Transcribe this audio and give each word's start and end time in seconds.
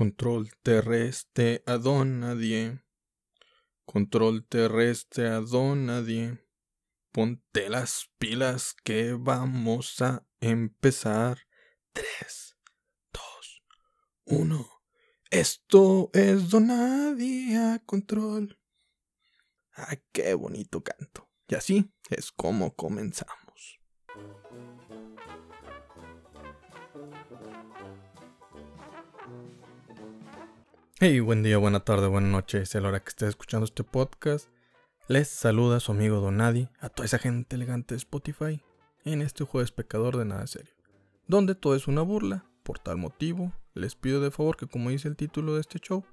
Control 0.00 0.48
terrestre 0.62 1.62
a 1.66 1.76
don 1.76 2.20
nadie. 2.20 2.80
Control 3.84 4.46
terrestre 4.48 5.28
a 5.28 5.40
don 5.42 5.84
nadie. 5.84 6.38
Ponte 7.12 7.68
las 7.68 8.08
pilas 8.16 8.74
que 8.82 9.12
vamos 9.12 10.00
a 10.00 10.26
empezar. 10.40 11.40
3, 11.92 12.56
2, 13.12 13.62
1. 14.24 14.70
Esto 15.30 16.08
es 16.14 16.48
Donadia 16.48 17.82
Control. 17.84 18.58
Ah, 19.74 19.98
qué 20.12 20.32
bonito 20.32 20.82
canto. 20.82 21.28
Y 21.46 21.56
así 21.56 21.92
es 22.08 22.32
como 22.32 22.74
comenzamos. 22.74 23.39
Hey, 31.02 31.20
buen 31.20 31.42
día, 31.42 31.56
buena 31.56 31.80
tarde, 31.80 32.08
buena 32.08 32.28
noche, 32.28 32.60
es 32.60 32.74
la 32.74 32.86
hora 32.86 33.00
que 33.02 33.08
estés 33.08 33.30
escuchando 33.30 33.64
este 33.64 33.84
podcast. 33.84 34.50
Les 35.08 35.28
saluda 35.28 35.80
su 35.80 35.92
amigo 35.92 36.20
Donadi, 36.20 36.68
a 36.78 36.90
toda 36.90 37.06
esa 37.06 37.18
gente 37.18 37.56
elegante 37.56 37.94
de 37.94 37.96
Spotify, 37.96 38.62
en 39.06 39.22
este 39.22 39.44
jueves 39.44 39.72
pecador 39.72 40.18
de 40.18 40.26
nada 40.26 40.46
serio, 40.46 40.74
donde 41.26 41.54
todo 41.54 41.74
es 41.74 41.88
una 41.88 42.02
burla. 42.02 42.44
Por 42.64 42.80
tal 42.80 42.98
motivo, 42.98 43.54
les 43.72 43.94
pido 43.94 44.20
de 44.20 44.30
favor 44.30 44.58
que, 44.58 44.66
como 44.66 44.90
dice 44.90 45.08
el 45.08 45.16
título 45.16 45.54
de 45.54 45.62
este 45.62 45.78
show, 45.78 46.04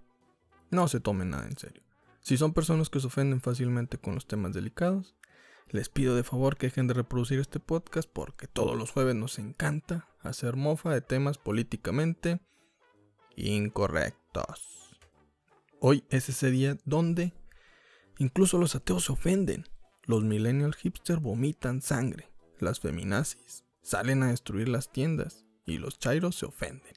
no 0.72 0.88
se 0.88 1.02
tomen 1.02 1.32
nada 1.32 1.48
en 1.48 1.58
serio. 1.58 1.84
Si 2.22 2.38
son 2.38 2.54
personas 2.54 2.90
que 2.90 3.02
se 3.02 3.08
ofenden 3.08 3.42
fácilmente 3.42 3.98
con 3.98 4.16
los 4.16 4.26
temas 4.26 4.54
delicados, 4.54 5.18
les 5.68 5.90
pido 5.90 6.16
de 6.16 6.24
favor 6.24 6.56
que 6.56 6.68
dejen 6.68 6.88
de 6.88 6.94
reproducir 6.94 7.40
este 7.40 7.60
podcast 7.60 8.10
porque 8.10 8.48
todos 8.48 8.78
los 8.78 8.92
jueves 8.92 9.16
nos 9.16 9.38
encanta 9.38 10.08
hacer 10.22 10.56
mofa 10.56 10.94
de 10.94 11.02
temas 11.02 11.38
políticamente 11.38 12.40
incorrectos. 13.36 14.77
Hoy 15.80 16.04
es 16.10 16.28
ese 16.28 16.50
día 16.50 16.76
donde 16.86 17.34
incluso 18.18 18.58
los 18.58 18.76
ateos 18.76 19.06
se 19.06 19.12
ofenden. 19.12 19.66
Los 20.06 20.24
millennial 20.24 20.74
hipsters 20.74 21.22
vomitan 21.22 21.84
sangre. 21.84 22.32
Las 22.60 22.80
feminazis 22.80 23.64
salen 23.84 24.24
a 24.24 24.30
destruir 24.30 24.70
las 24.70 24.92
tiendas 24.92 25.46
y 25.66 25.78
los 25.78 26.00
chairos 26.00 26.36
se 26.36 26.48
ofenden. 26.48 26.96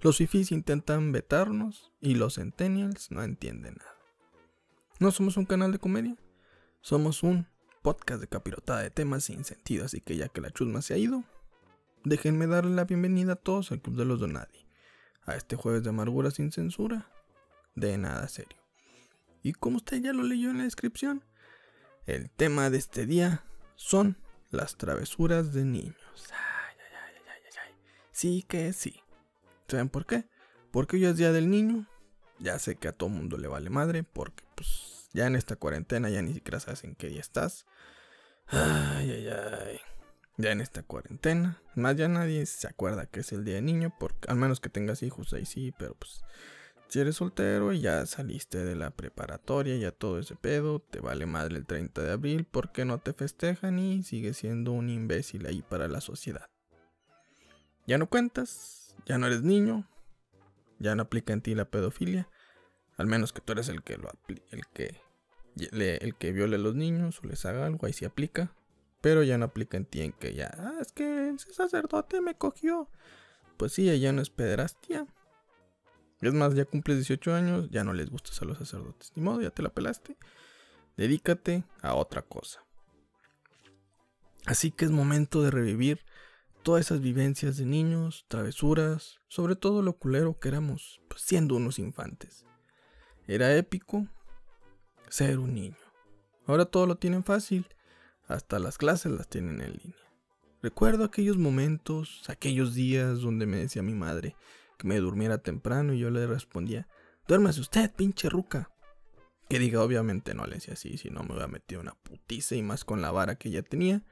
Los 0.00 0.16
fifis 0.16 0.50
intentan 0.50 1.12
vetarnos 1.12 1.92
y 2.00 2.16
los 2.16 2.34
centennials 2.34 3.12
no 3.12 3.22
entienden 3.22 3.76
nada. 3.78 3.96
No 4.98 5.12
somos 5.12 5.36
un 5.36 5.44
canal 5.44 5.70
de 5.70 5.78
comedia, 5.78 6.16
somos 6.80 7.22
un 7.22 7.46
podcast 7.82 8.20
de 8.20 8.26
capirotada 8.26 8.82
de 8.82 8.90
temas 8.90 9.24
sin 9.24 9.44
sentido, 9.44 9.84
así 9.84 10.00
que 10.00 10.16
ya 10.16 10.28
que 10.28 10.40
la 10.40 10.50
chusma 10.50 10.82
se 10.82 10.94
ha 10.94 10.98
ido, 10.98 11.22
déjenme 12.04 12.46
darle 12.46 12.74
la 12.74 12.84
bienvenida 12.84 13.34
a 13.34 13.36
todos 13.36 13.70
al 13.72 13.80
Club 13.80 13.96
de 13.96 14.04
los 14.04 14.20
Donadi, 14.20 14.66
a 15.22 15.36
este 15.36 15.54
jueves 15.54 15.82
de 15.82 15.90
amargura 15.90 16.30
sin 16.30 16.50
censura, 16.50 17.10
de 17.76 17.96
nada 17.98 18.26
serio. 18.28 18.58
Y 19.42 19.52
como 19.52 19.76
usted 19.76 20.02
ya 20.02 20.12
lo 20.12 20.24
leyó 20.24 20.50
en 20.50 20.58
la 20.58 20.64
descripción, 20.64 21.24
el 22.06 22.30
tema 22.30 22.68
de 22.70 22.78
este 22.78 23.06
día 23.06 23.44
son 23.76 24.16
las 24.50 24.76
travesuras 24.76 25.52
de 25.52 25.64
niños. 25.64 25.96
Ay, 26.32 26.76
ay, 26.80 27.22
ay, 27.28 27.74
sí 28.10 28.44
que 28.48 28.72
sí. 28.72 29.00
¿Saben 29.68 29.88
por 29.88 30.06
qué? 30.06 30.24
Porque 30.72 30.96
hoy 30.96 31.04
es 31.04 31.16
día 31.16 31.32
del 31.32 31.50
niño. 31.50 31.86
Ya 32.38 32.58
sé 32.58 32.76
que 32.76 32.88
a 32.88 32.92
todo 32.92 33.08
mundo 33.08 33.38
le 33.38 33.48
vale 33.48 33.70
madre, 33.70 34.02
porque 34.02 34.44
pues 34.54 35.08
ya 35.12 35.26
en 35.26 35.36
esta 35.36 35.56
cuarentena 35.56 36.10
ya 36.10 36.22
ni 36.22 36.34
siquiera 36.34 36.60
sabes 36.60 36.84
en 36.84 36.94
qué 36.94 37.08
día 37.08 37.20
estás. 37.20 37.66
Ay, 38.48 39.10
ay, 39.10 39.28
ay. 39.28 39.80
Ya 40.36 40.52
en 40.52 40.60
esta 40.60 40.82
cuarentena. 40.82 41.62
Más 41.74 41.96
ya 41.96 42.08
nadie 42.08 42.44
se 42.46 42.68
acuerda 42.68 43.06
que 43.06 43.20
es 43.20 43.32
el 43.32 43.44
día 43.44 43.54
del 43.54 43.64
niño, 43.64 43.94
porque 43.98 44.28
al 44.30 44.36
menos 44.36 44.60
que 44.60 44.68
tengas 44.68 45.02
hijos 45.02 45.32
ahí 45.32 45.46
sí, 45.46 45.72
pero 45.78 45.94
pues 45.94 46.22
si 46.88 47.00
eres 47.00 47.16
soltero 47.16 47.72
y 47.72 47.80
ya 47.80 48.06
saliste 48.06 48.64
de 48.64 48.76
la 48.76 48.90
preparatoria, 48.90 49.76
ya 49.76 49.90
todo 49.90 50.18
ese 50.18 50.36
pedo, 50.36 50.78
te 50.78 51.00
vale 51.00 51.26
madre 51.26 51.56
el 51.56 51.66
30 51.66 52.02
de 52.02 52.12
abril 52.12 52.46
porque 52.50 52.84
no 52.84 52.98
te 52.98 53.12
festejan 53.12 53.78
y 53.78 54.02
sigues 54.02 54.36
siendo 54.36 54.72
un 54.72 54.88
imbécil 54.88 55.46
ahí 55.46 55.62
para 55.62 55.88
la 55.88 56.00
sociedad. 56.00 56.48
Ya 57.86 57.98
no 57.98 58.08
cuentas, 58.08 58.94
ya 59.04 59.18
no 59.18 59.26
eres 59.26 59.42
niño, 59.42 59.88
ya 60.78 60.94
no 60.94 61.02
aplica 61.02 61.32
en 61.32 61.40
ti 61.40 61.54
la 61.54 61.64
pedofilia, 61.64 62.28
al 62.96 63.06
menos 63.06 63.32
que 63.32 63.40
tú 63.40 63.52
eres 63.52 63.68
el 63.68 63.82
que 63.82 63.96
lo 63.96 64.10
el 64.50 64.66
que 64.72 65.00
el 65.56 66.14
que 66.16 66.32
viole 66.32 66.56
a 66.56 66.58
los 66.58 66.74
niños 66.74 67.20
o 67.22 67.26
les 67.26 67.44
haga 67.46 67.66
algo, 67.66 67.86
ahí 67.86 67.92
sí 67.92 68.04
aplica, 68.04 68.54
pero 69.00 69.22
ya 69.22 69.38
no 69.38 69.46
aplica 69.46 69.76
en 69.76 69.86
ti 69.86 70.02
en 70.02 70.12
que 70.12 70.34
ya, 70.34 70.54
ah, 70.58 70.78
es 70.80 70.92
que 70.92 71.30
ese 71.30 71.52
sacerdote 71.52 72.20
me 72.20 72.34
cogió. 72.34 72.90
Pues 73.56 73.72
sí, 73.72 73.98
ya 73.98 74.12
no 74.12 74.20
es 74.20 74.28
pederastia 74.28 75.06
es 76.20 76.34
más, 76.34 76.54
ya 76.54 76.64
cumples 76.64 76.98
18 76.98 77.34
años, 77.34 77.68
ya 77.70 77.84
no 77.84 77.92
les 77.92 78.10
gustas 78.10 78.40
a 78.42 78.44
los 78.44 78.58
sacerdotes. 78.58 79.12
Ni 79.14 79.22
modo, 79.22 79.42
ya 79.42 79.50
te 79.50 79.62
la 79.62 79.70
pelaste. 79.70 80.16
Dedícate 80.96 81.64
a 81.82 81.94
otra 81.94 82.22
cosa. 82.22 82.64
Así 84.46 84.70
que 84.70 84.84
es 84.84 84.90
momento 84.90 85.42
de 85.42 85.50
revivir 85.50 86.04
todas 86.62 86.86
esas 86.86 87.00
vivencias 87.00 87.56
de 87.58 87.66
niños, 87.66 88.24
travesuras, 88.28 89.20
sobre 89.28 89.56
todo 89.56 89.82
lo 89.82 89.98
culero 89.98 90.38
que 90.38 90.48
éramos 90.48 91.00
pues, 91.08 91.22
siendo 91.22 91.56
unos 91.56 91.78
infantes. 91.78 92.44
Era 93.26 93.54
épico 93.56 94.08
ser 95.08 95.38
un 95.38 95.54
niño. 95.54 95.76
Ahora 96.46 96.64
todo 96.64 96.86
lo 96.86 96.96
tienen 96.96 97.24
fácil, 97.24 97.66
hasta 98.26 98.58
las 98.58 98.78
clases 98.78 99.12
las 99.12 99.28
tienen 99.28 99.60
en 99.60 99.72
línea. 99.72 100.06
Recuerdo 100.62 101.04
aquellos 101.04 101.38
momentos, 101.38 102.24
aquellos 102.28 102.74
días 102.74 103.20
donde 103.20 103.46
me 103.46 103.58
decía 103.58 103.82
mi 103.82 103.94
madre, 103.94 104.36
que 104.76 104.86
me 104.86 104.98
durmiera 104.98 105.38
temprano 105.38 105.94
y 105.94 105.98
yo 105.98 106.10
le 106.10 106.26
respondía, 106.26 106.88
duérmase 107.26 107.60
usted, 107.60 107.92
pinche 107.94 108.28
ruca. 108.28 108.70
Que 109.48 109.58
diga, 109.58 109.82
obviamente 109.82 110.34
no 110.34 110.44
le 110.46 110.56
decía 110.56 110.74
así, 110.74 110.98
si 110.98 111.10
no 111.10 111.22
me 111.22 111.30
hubiera 111.30 111.46
metido 111.46 111.80
una 111.80 111.94
putiza 111.94 112.56
y 112.56 112.62
más 112.62 112.84
con 112.84 113.00
la 113.00 113.12
vara 113.12 113.36
que 113.36 113.50
ya 113.50 113.62
tenía. 113.62 114.02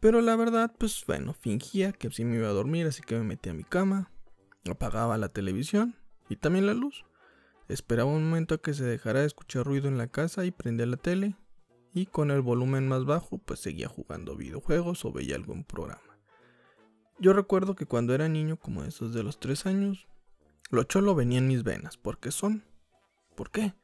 Pero 0.00 0.20
la 0.20 0.36
verdad, 0.36 0.72
pues 0.78 1.02
bueno, 1.06 1.34
fingía 1.34 1.92
que 1.92 2.10
sí 2.10 2.24
me 2.24 2.36
iba 2.36 2.48
a 2.48 2.52
dormir, 2.52 2.86
así 2.86 3.02
que 3.02 3.16
me 3.16 3.24
metí 3.24 3.48
a 3.48 3.54
mi 3.54 3.64
cama, 3.64 4.12
apagaba 4.70 5.18
la 5.18 5.30
televisión 5.30 5.96
y 6.28 6.36
también 6.36 6.66
la 6.66 6.74
luz. 6.74 7.04
Esperaba 7.68 8.10
un 8.10 8.28
momento 8.28 8.54
a 8.54 8.58
que 8.60 8.74
se 8.74 8.84
dejara 8.84 9.20
de 9.20 9.26
escuchar 9.26 9.64
ruido 9.64 9.88
en 9.88 9.98
la 9.98 10.08
casa 10.08 10.44
y 10.44 10.50
prendía 10.50 10.86
la 10.86 10.98
tele. 10.98 11.36
Y 11.92 12.06
con 12.06 12.30
el 12.30 12.42
volumen 12.42 12.88
más 12.88 13.04
bajo, 13.04 13.38
pues 13.38 13.60
seguía 13.60 13.88
jugando 13.88 14.36
videojuegos 14.36 15.04
o 15.04 15.12
veía 15.12 15.36
algún 15.36 15.64
programa. 15.64 16.13
Yo 17.18 17.32
recuerdo 17.32 17.74
que 17.74 17.86
cuando 17.86 18.14
era 18.14 18.28
niño, 18.28 18.56
como 18.58 18.84
esos 18.84 19.14
de 19.14 19.22
los 19.22 19.38
tres 19.38 19.66
años, 19.66 20.06
lo 20.70 20.82
cholo 20.84 21.14
venía 21.14 21.38
en 21.38 21.48
mis 21.48 21.62
venas. 21.62 21.96
¿Por 21.96 22.18
qué 22.18 22.30
son? 22.30 22.64
¿Por 23.34 23.50
qué? 23.50 23.74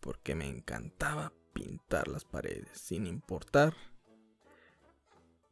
Porque 0.00 0.34
me 0.34 0.48
encantaba 0.48 1.32
pintar 1.52 2.08
las 2.08 2.24
paredes, 2.24 2.78
sin 2.78 3.06
importar 3.06 3.74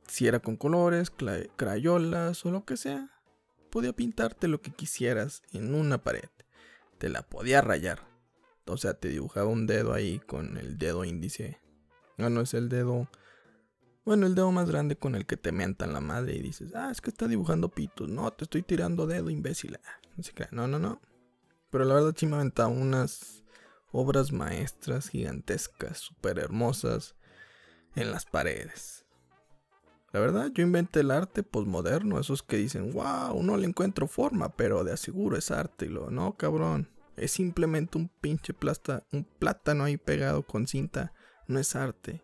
si 0.08 0.26
era 0.26 0.40
con 0.40 0.56
colores, 0.56 1.12
crayolas 1.56 2.44
o 2.44 2.50
lo 2.50 2.64
que 2.64 2.76
sea. 2.76 3.10
Podía 3.70 3.92
pintarte 3.92 4.48
lo 4.48 4.60
que 4.60 4.72
quisieras 4.72 5.42
en 5.52 5.74
una 5.74 5.98
pared. 5.98 6.30
Te 6.96 7.08
la 7.08 7.22
podía 7.22 7.60
rayar. 7.60 8.08
O 8.66 8.76
sea, 8.76 8.94
te 8.94 9.08
dibujaba 9.08 9.48
un 9.48 9.66
dedo 9.66 9.92
ahí 9.92 10.18
con 10.18 10.56
el 10.56 10.78
dedo 10.78 11.04
índice. 11.04 11.60
No, 12.16 12.30
no 12.30 12.40
es 12.40 12.54
el 12.54 12.68
dedo 12.68 13.08
bueno, 14.08 14.24
el 14.24 14.34
dedo 14.34 14.50
más 14.52 14.70
grande 14.70 14.96
con 14.96 15.14
el 15.14 15.26
que 15.26 15.36
te 15.36 15.52
mentan 15.52 15.92
la 15.92 16.00
madre 16.00 16.34
y 16.34 16.40
dices, 16.40 16.74
ah, 16.74 16.90
es 16.90 17.02
que 17.02 17.10
está 17.10 17.28
dibujando 17.28 17.68
pitos. 17.68 18.08
No, 18.08 18.32
te 18.32 18.44
estoy 18.44 18.62
tirando 18.62 19.06
dedo, 19.06 19.28
imbécil. 19.28 19.78
No 20.50 20.66
No, 20.66 20.78
no, 20.78 21.02
Pero 21.68 21.84
la 21.84 21.92
verdad 21.92 22.14
sí 22.16 22.26
me 22.26 22.36
aventaba 22.36 22.68
unas 22.68 23.44
obras 23.92 24.32
maestras 24.32 25.10
gigantescas, 25.10 25.98
súper 25.98 26.38
hermosas, 26.38 27.16
en 27.96 28.10
las 28.10 28.24
paredes. 28.24 29.04
La 30.12 30.20
verdad, 30.20 30.50
yo 30.54 30.62
inventé 30.62 31.00
el 31.00 31.10
arte 31.10 31.42
posmoderno, 31.42 32.18
esos 32.18 32.42
que 32.42 32.56
dicen, 32.56 32.94
wow, 32.94 33.42
no 33.42 33.58
le 33.58 33.66
encuentro 33.66 34.06
forma, 34.06 34.56
pero 34.56 34.84
de 34.84 34.92
aseguro 34.94 35.36
es 35.36 35.50
arte. 35.50 35.84
Lo, 35.84 36.10
no, 36.10 36.34
cabrón, 36.34 36.88
es 37.18 37.32
simplemente 37.32 37.98
un 37.98 38.08
pinche 38.08 38.54
plasta, 38.54 39.06
un 39.12 39.24
plátano 39.24 39.84
ahí 39.84 39.98
pegado 39.98 40.44
con 40.44 40.66
cinta, 40.66 41.12
no 41.46 41.58
es 41.58 41.76
arte. 41.76 42.22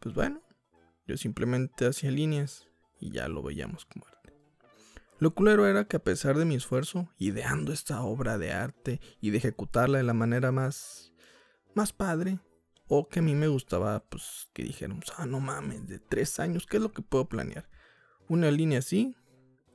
Pues 0.00 0.14
bueno, 0.14 0.40
yo 1.10 1.16
simplemente 1.16 1.86
hacía 1.86 2.10
líneas 2.10 2.68
y 3.00 3.10
ya 3.10 3.28
lo 3.28 3.42
veíamos 3.42 3.84
como 3.84 4.06
arte. 4.06 4.32
Lo 5.18 5.34
culero 5.34 5.66
era 5.66 5.84
que 5.84 5.96
a 5.96 6.04
pesar 6.04 6.38
de 6.38 6.44
mi 6.44 6.54
esfuerzo, 6.54 7.10
ideando 7.18 7.72
esta 7.72 8.02
obra 8.02 8.38
de 8.38 8.52
arte 8.52 9.00
y 9.20 9.30
de 9.30 9.38
ejecutarla 9.38 9.98
de 9.98 10.04
la 10.04 10.14
manera 10.14 10.52
más, 10.52 11.12
más 11.74 11.92
padre, 11.92 12.38
o 12.86 13.08
que 13.08 13.18
a 13.18 13.22
mí 13.22 13.34
me 13.34 13.48
gustaba, 13.48 14.04
pues 14.08 14.48
que 14.52 14.62
dijéramos, 14.62 15.04
ah, 15.16 15.26
no 15.26 15.40
mames, 15.40 15.86
de 15.88 15.98
tres 15.98 16.38
años, 16.38 16.66
¿qué 16.66 16.76
es 16.76 16.82
lo 16.82 16.92
que 16.92 17.02
puedo 17.02 17.28
planear? 17.28 17.68
Una 18.28 18.50
línea 18.50 18.78
así, 18.78 19.16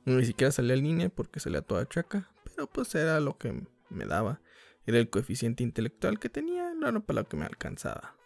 ni 0.06 0.24
siquiera 0.24 0.50
salía 0.50 0.76
línea 0.76 1.10
porque 1.10 1.38
salía 1.38 1.60
toda 1.60 1.86
chaca, 1.86 2.30
pero 2.44 2.66
pues 2.66 2.94
era 2.94 3.20
lo 3.20 3.36
que 3.36 3.66
me 3.90 4.06
daba. 4.06 4.40
Era 4.86 4.98
el 4.98 5.10
coeficiente 5.10 5.62
intelectual 5.62 6.18
que 6.18 6.30
tenía, 6.30 6.72
no 6.74 6.88
era 6.88 7.00
para 7.00 7.20
lo 7.20 7.28
que 7.28 7.36
me 7.36 7.44
alcanzaba. 7.44 8.16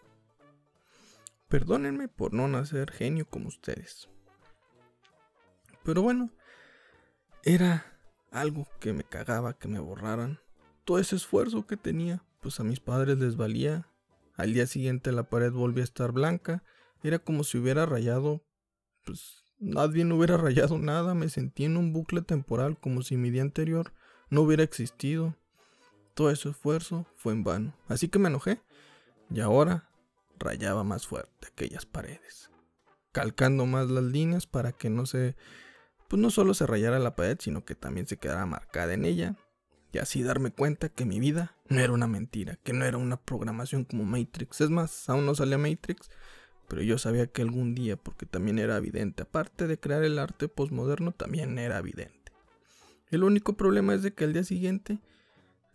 Perdónenme 1.51 2.07
por 2.07 2.33
no 2.33 2.47
nacer 2.47 2.93
genio 2.93 3.29
como 3.29 3.49
ustedes. 3.49 4.09
Pero 5.83 6.01
bueno, 6.01 6.31
era 7.43 7.99
algo 8.31 8.69
que 8.79 8.93
me 8.93 9.03
cagaba 9.03 9.59
que 9.59 9.67
me 9.67 9.81
borraran 9.81 10.39
todo 10.85 11.01
ese 11.01 11.17
esfuerzo 11.17 11.67
que 11.67 11.77
tenía, 11.77 12.23
pues 12.41 12.61
a 12.61 12.65
mis 12.65 12.79
padres 12.79 13.19
les 13.19 13.37
valía. 13.37 13.89
Al 14.37 14.55
día 14.55 14.69
siguiente 14.69 15.11
la 15.11 15.25
pared 15.25 15.51
volvía 15.51 15.83
a 15.83 15.85
estar 15.85 16.13
blanca. 16.13 16.63
Era 17.03 17.19
como 17.19 17.43
si 17.43 17.59
hubiera 17.59 17.85
rayado, 17.85 18.45
pues 19.05 19.43
nadie 19.59 20.05
no 20.05 20.17
hubiera 20.17 20.37
rayado 20.39 20.79
nada. 20.79 21.15
Me 21.15 21.29
sentí 21.31 21.65
en 21.65 21.77
un 21.77 21.93
bucle 21.93 22.23
temporal 22.23 22.79
como 22.79 23.03
si 23.03 23.17
mi 23.17 23.31
día 23.31 23.43
anterior 23.43 23.93
no 24.29 24.43
hubiera 24.43 24.63
existido. 24.63 25.37
Todo 26.15 26.31
ese 26.31 26.51
esfuerzo 26.51 27.09
fue 27.17 27.33
en 27.33 27.43
vano. 27.43 27.75
Así 27.89 28.09
que 28.09 28.21
me 28.21 28.29
enojé. 28.29 28.61
Y 29.31 29.41
ahora 29.41 29.90
rayaba 30.41 30.83
más 30.83 31.07
fuerte 31.07 31.47
aquellas 31.47 31.87
paredes. 31.87 32.51
Calcando 33.13 33.67
más 33.67 33.89
las 33.91 34.05
líneas 34.05 34.47
para 34.47 34.73
que 34.73 34.91
no 34.91 35.07
se... 35.07 35.37
Pues 36.09 36.21
no 36.21 36.31
solo 36.31 36.55
se 36.55 36.67
rayara 36.67 36.99
la 36.99 37.15
pared, 37.15 37.37
sino 37.39 37.65
que 37.65 37.77
también 37.77 38.09
se 38.09 38.17
quedara 38.17 38.45
marcada 38.47 38.95
en 38.95 39.05
ella. 39.05 39.37
Y 39.93 39.99
así 39.99 40.23
darme 40.23 40.51
cuenta 40.51 40.89
que 40.89 41.05
mi 41.05 41.21
vida 41.21 41.57
no 41.69 41.81
era 41.81 41.93
una 41.93 42.09
mentira, 42.09 42.57
que 42.65 42.73
no 42.73 42.85
era 42.85 42.97
una 42.97 43.17
programación 43.17 43.85
como 43.85 44.05
Matrix. 44.05 44.61
Es 44.61 44.71
más, 44.71 45.09
aún 45.09 45.27
no 45.27 45.35
salía 45.35 45.59
Matrix, 45.59 46.11
pero 46.69 46.83
yo 46.83 46.99
sabía 46.99 47.27
que 47.27 47.43
algún 47.43 47.75
día, 47.75 47.97
porque 47.97 48.27
también 48.27 48.59
era 48.59 48.77
evidente, 48.77 49.23
aparte 49.23 49.67
de 49.67 49.79
crear 49.79 50.05
el 50.05 50.19
arte 50.19 50.49
postmoderno, 50.49 51.13
también 51.13 51.59
era 51.59 51.79
evidente. 51.79 52.33
El 53.11 53.25
único 53.25 53.57
problema 53.57 53.95
es 53.95 54.03
de 54.03 54.15
que 54.15 54.25
al 54.25 54.33
día 54.33 54.45
siguiente 54.45 55.01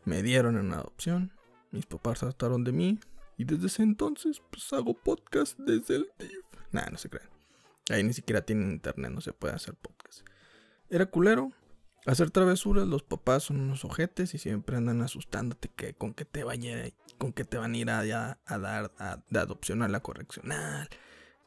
me 0.06 0.24
dieron 0.24 0.58
en 0.58 0.72
adopción, 0.74 1.34
mis 1.72 1.86
papás 1.86 2.20
trataron 2.20 2.64
de 2.64 2.72
mí, 2.72 3.00
y 3.38 3.46
desde 3.46 3.68
ese 3.68 3.84
entonces 3.84 4.42
pues 4.50 4.72
hago 4.74 4.94
podcast 4.94 5.58
desde 5.60 5.96
el 5.96 6.08
DIF. 6.20 6.46
Nah, 6.72 6.90
no 6.92 6.98
se 6.98 7.10
crean. 7.10 7.30
Ahí 7.90 8.04
ni 8.04 8.14
siquiera 8.14 8.42
tienen 8.42 8.72
internet, 8.72 9.12
no 9.12 9.22
se 9.22 9.34
puede 9.34 9.54
hacer 9.54 9.76
podcast. 9.76 10.26
Era 10.90 11.06
culero, 11.06 11.52
hacer 12.06 12.32
travesuras, 12.32 12.88
los 12.88 13.04
papás 13.04 13.44
son 13.44 13.60
unos 13.60 13.86
ojetes 13.86 14.34
y 14.34 14.38
siempre 14.38 14.78
andan 14.78 15.02
asustándote 15.02 15.70
que 15.70 15.94
con 15.94 16.14
que 16.14 16.26
te 16.26 16.44
vaya, 16.44 16.92
con 17.18 17.34
que 17.34 17.44
te 17.44 17.58
van 17.58 17.74
a 17.74 17.78
ir 17.78 17.90
a, 17.90 18.40
a 18.46 18.58
dar 18.58 18.92
de 19.30 19.40
adopción 19.40 19.82
a 19.82 19.88
la 19.88 20.00
correccional, 20.00 20.90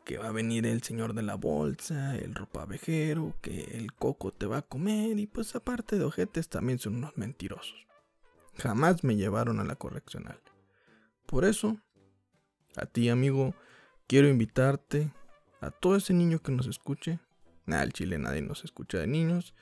que 0.04 0.18
va 0.18 0.28
a 0.28 0.32
venir 0.32 0.64
el 0.66 0.82
señor 0.82 1.14
de 1.14 1.22
la 1.22 1.34
bolsa, 1.34 2.16
el 2.16 2.34
ropavejero, 2.34 3.34
que 3.40 3.76
el 3.76 3.92
coco 3.92 4.32
te 4.32 4.46
va 4.46 4.58
a 4.58 4.62
comer 4.62 5.18
y 5.18 5.26
pues 5.26 5.54
aparte 5.54 5.98
de 5.98 6.04
ojetes 6.04 6.48
también 6.48 6.78
son 6.78 6.96
unos 6.96 7.16
mentirosos. 7.16 7.86
Jamás 8.56 9.04
me 9.04 9.16
llevaron 9.16 9.60
a 9.60 9.64
la 9.64 9.76
correccional. 9.76 10.40
Por 11.28 11.44
eso, 11.44 11.76
a 12.74 12.86
ti 12.86 13.10
amigo, 13.10 13.54
quiero 14.06 14.28
invitarte, 14.28 15.12
a 15.60 15.70
todo 15.70 15.96
ese 15.96 16.14
niño 16.14 16.38
que 16.38 16.52
nos 16.52 16.66
escuche, 16.66 17.20
nada, 17.66 17.82
al 17.82 17.92
chile 17.92 18.16
nadie 18.16 18.40
nos 18.40 18.64
escucha 18.64 18.96
de 18.96 19.08
niños, 19.08 19.52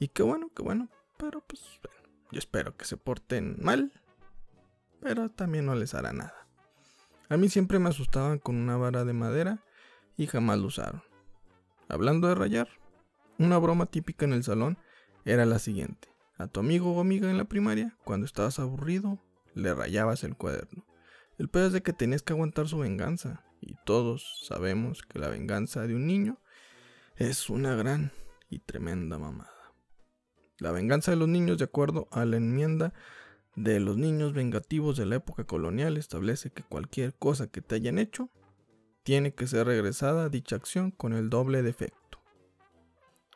y 0.00 0.08
qué 0.08 0.22
bueno, 0.22 0.50
qué 0.56 0.62
bueno, 0.62 0.88
pero 1.18 1.44
pues 1.46 1.60
bueno, 1.82 2.08
yo 2.30 2.38
espero 2.38 2.78
que 2.78 2.86
se 2.86 2.96
porten 2.96 3.58
mal, 3.60 3.92
pero 5.02 5.28
también 5.28 5.66
no 5.66 5.74
les 5.74 5.92
hará 5.92 6.14
nada. 6.14 6.48
A 7.28 7.36
mí 7.36 7.50
siempre 7.50 7.78
me 7.78 7.90
asustaban 7.90 8.38
con 8.38 8.56
una 8.56 8.78
vara 8.78 9.04
de 9.04 9.12
madera 9.12 9.62
y 10.16 10.26
jamás 10.28 10.60
lo 10.60 10.68
usaron. 10.68 11.02
Hablando 11.90 12.28
de 12.28 12.36
rayar, 12.36 12.70
una 13.36 13.58
broma 13.58 13.84
típica 13.84 14.24
en 14.24 14.32
el 14.32 14.44
salón 14.44 14.78
era 15.26 15.44
la 15.44 15.58
siguiente. 15.58 16.08
A 16.38 16.46
tu 16.46 16.60
amigo 16.60 16.90
o 16.96 17.02
amiga 17.02 17.30
en 17.30 17.36
la 17.36 17.44
primaria, 17.44 17.98
cuando 18.02 18.24
estabas 18.24 18.58
aburrido, 18.58 19.18
le 19.54 19.74
rayabas 19.74 20.24
el 20.24 20.36
cuaderno. 20.36 20.86
El 21.38 21.48
pedo 21.48 21.66
es 21.66 21.72
de 21.72 21.82
que 21.82 21.92
tenías 21.92 22.22
que 22.22 22.32
aguantar 22.32 22.68
su 22.68 22.78
venganza, 22.78 23.44
y 23.60 23.74
todos 23.84 24.44
sabemos 24.46 25.02
que 25.02 25.18
la 25.18 25.28
venganza 25.28 25.86
de 25.86 25.94
un 25.94 26.06
niño 26.06 26.38
es 27.16 27.48
una 27.48 27.74
gran 27.74 28.12
y 28.50 28.58
tremenda 28.58 29.18
mamada. 29.18 29.50
La 30.58 30.72
venganza 30.72 31.10
de 31.10 31.16
los 31.16 31.28
niños, 31.28 31.58
de 31.58 31.64
acuerdo 31.64 32.08
a 32.10 32.24
la 32.24 32.36
enmienda 32.36 32.92
de 33.56 33.80
los 33.80 33.96
niños 33.96 34.32
vengativos 34.32 34.96
de 34.96 35.06
la 35.06 35.16
época 35.16 35.44
colonial, 35.44 35.96
establece 35.96 36.50
que 36.50 36.62
cualquier 36.62 37.14
cosa 37.14 37.46
que 37.46 37.62
te 37.62 37.76
hayan 37.76 37.98
hecho 37.98 38.30
tiene 39.02 39.34
que 39.34 39.46
ser 39.46 39.66
regresada 39.66 40.24
a 40.24 40.28
dicha 40.28 40.56
acción 40.56 40.90
con 40.90 41.12
el 41.12 41.30
doble 41.30 41.62
de 41.62 41.70
efecto. 41.70 42.20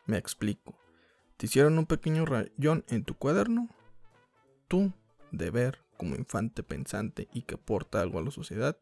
Me 0.05 0.17
explico. 0.17 0.79
Te 1.35 1.45
hicieron 1.45 1.77
un 1.77 1.85
pequeño 1.85 2.25
rayón 2.25 2.85
en 2.87 3.03
tu 3.03 3.15
cuaderno. 3.15 3.69
Tu 4.67 4.93
deber 5.31 5.86
como 5.97 6.15
infante 6.15 6.63
pensante 6.63 7.27
y 7.33 7.41
que 7.41 7.55
aporta 7.55 8.01
algo 8.01 8.19
a 8.19 8.23
la 8.23 8.31
sociedad 8.31 8.77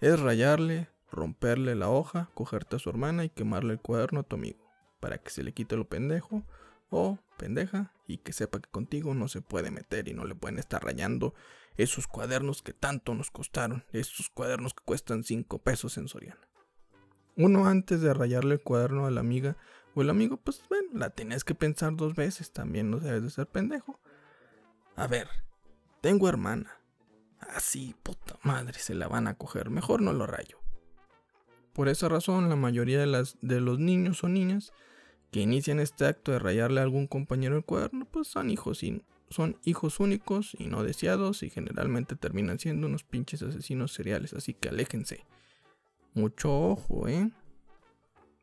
es 0.00 0.20
rayarle, 0.20 0.88
romperle 1.10 1.74
la 1.74 1.88
hoja, 1.88 2.30
cogerte 2.34 2.76
a 2.76 2.78
su 2.78 2.90
hermana 2.90 3.24
y 3.24 3.30
quemarle 3.30 3.74
el 3.74 3.80
cuaderno 3.80 4.20
a 4.20 4.22
tu 4.24 4.36
amigo, 4.36 4.58
para 5.00 5.18
que 5.18 5.30
se 5.30 5.42
le 5.42 5.52
quite 5.52 5.76
lo 5.76 5.88
pendejo 5.88 6.44
o 6.90 7.18
pendeja 7.38 7.92
y 8.06 8.18
que 8.18 8.32
sepa 8.32 8.60
que 8.60 8.70
contigo 8.70 9.14
no 9.14 9.28
se 9.28 9.40
puede 9.40 9.70
meter 9.70 10.08
y 10.08 10.14
no 10.14 10.24
le 10.24 10.34
pueden 10.34 10.58
estar 10.58 10.84
rayando 10.84 11.34
esos 11.76 12.06
cuadernos 12.06 12.62
que 12.62 12.72
tanto 12.72 13.14
nos 13.14 13.30
costaron, 13.30 13.84
esos 13.92 14.28
cuadernos 14.28 14.74
que 14.74 14.84
cuestan 14.84 15.24
5 15.24 15.58
pesos 15.58 15.96
en 15.96 16.08
Soriana. 16.08 16.40
Uno 17.36 17.66
antes 17.66 18.02
de 18.02 18.12
rayarle 18.12 18.56
el 18.56 18.62
cuaderno 18.62 19.06
a 19.06 19.10
la 19.10 19.20
amiga 19.20 19.56
o 19.94 20.02
el 20.02 20.10
amigo, 20.10 20.36
pues 20.36 20.62
bueno, 20.68 20.88
la 20.92 21.10
tenías 21.10 21.44
que 21.44 21.54
pensar 21.54 21.96
dos 21.96 22.14
veces, 22.14 22.52
también 22.52 22.90
no 22.90 22.98
debes 23.00 23.22
de 23.22 23.30
ser 23.30 23.46
pendejo. 23.46 24.00
A 24.96 25.06
ver, 25.06 25.28
tengo 26.02 26.28
hermana. 26.28 26.78
Así, 27.38 27.94
puta 28.02 28.38
madre, 28.42 28.78
se 28.78 28.94
la 28.94 29.08
van 29.08 29.26
a 29.26 29.34
coger, 29.34 29.70
mejor 29.70 30.02
no 30.02 30.12
lo 30.12 30.26
rayo. 30.26 30.58
Por 31.72 31.88
esa 31.88 32.08
razón, 32.08 32.50
la 32.50 32.56
mayoría 32.56 33.00
de, 33.00 33.06
las, 33.06 33.38
de 33.40 33.60
los 33.60 33.78
niños 33.78 34.22
o 34.22 34.28
niñas 34.28 34.72
que 35.30 35.40
inician 35.40 35.80
este 35.80 36.04
acto 36.04 36.32
de 36.32 36.38
rayarle 36.38 36.80
a 36.80 36.82
algún 36.82 37.06
compañero 37.06 37.56
el 37.56 37.64
cuaderno, 37.64 38.04
pues 38.04 38.28
son 38.28 38.50
hijos, 38.50 38.82
son 39.30 39.56
hijos 39.64 39.98
únicos 39.98 40.54
y 40.58 40.66
no 40.66 40.82
deseados 40.82 41.42
y 41.42 41.48
generalmente 41.48 42.16
terminan 42.16 42.58
siendo 42.58 42.86
unos 42.86 43.04
pinches 43.04 43.42
asesinos 43.42 43.94
seriales, 43.94 44.34
así 44.34 44.52
que 44.52 44.68
aléjense. 44.68 45.24
Mucho 46.12 46.52
ojo, 46.54 47.08
¿eh? 47.08 47.30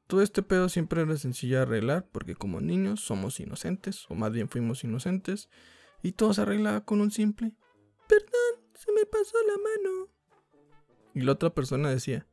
Todo 0.08 0.24
este 0.24 0.42
pedo 0.42 0.70
siempre 0.70 1.02
era 1.02 1.16
sencillo 1.18 1.58
de 1.58 1.62
arreglar 1.62 2.08
porque 2.12 2.34
como 2.34 2.62
niños 2.62 3.02
somos 3.02 3.40
inocentes, 3.40 4.10
o 4.10 4.16
más 4.16 4.32
bien 4.32 4.50
fuimos 4.50 4.84
inocentes, 4.84 5.50
y 6.02 6.14
todo 6.14 6.34
se 6.34 6.42
arreglaba 6.42 6.86
con 6.86 7.02
un 7.02 7.12
simple 7.12 7.56
Perdón, 8.10 8.74
se 8.74 8.92
me 8.92 9.06
pasó 9.06 9.38
la 9.46 9.58
mano. 9.58 10.08
Y 11.14 11.22
la 11.22 11.34
otra 11.34 11.54
persona 11.54 11.92
decía, 11.92 12.28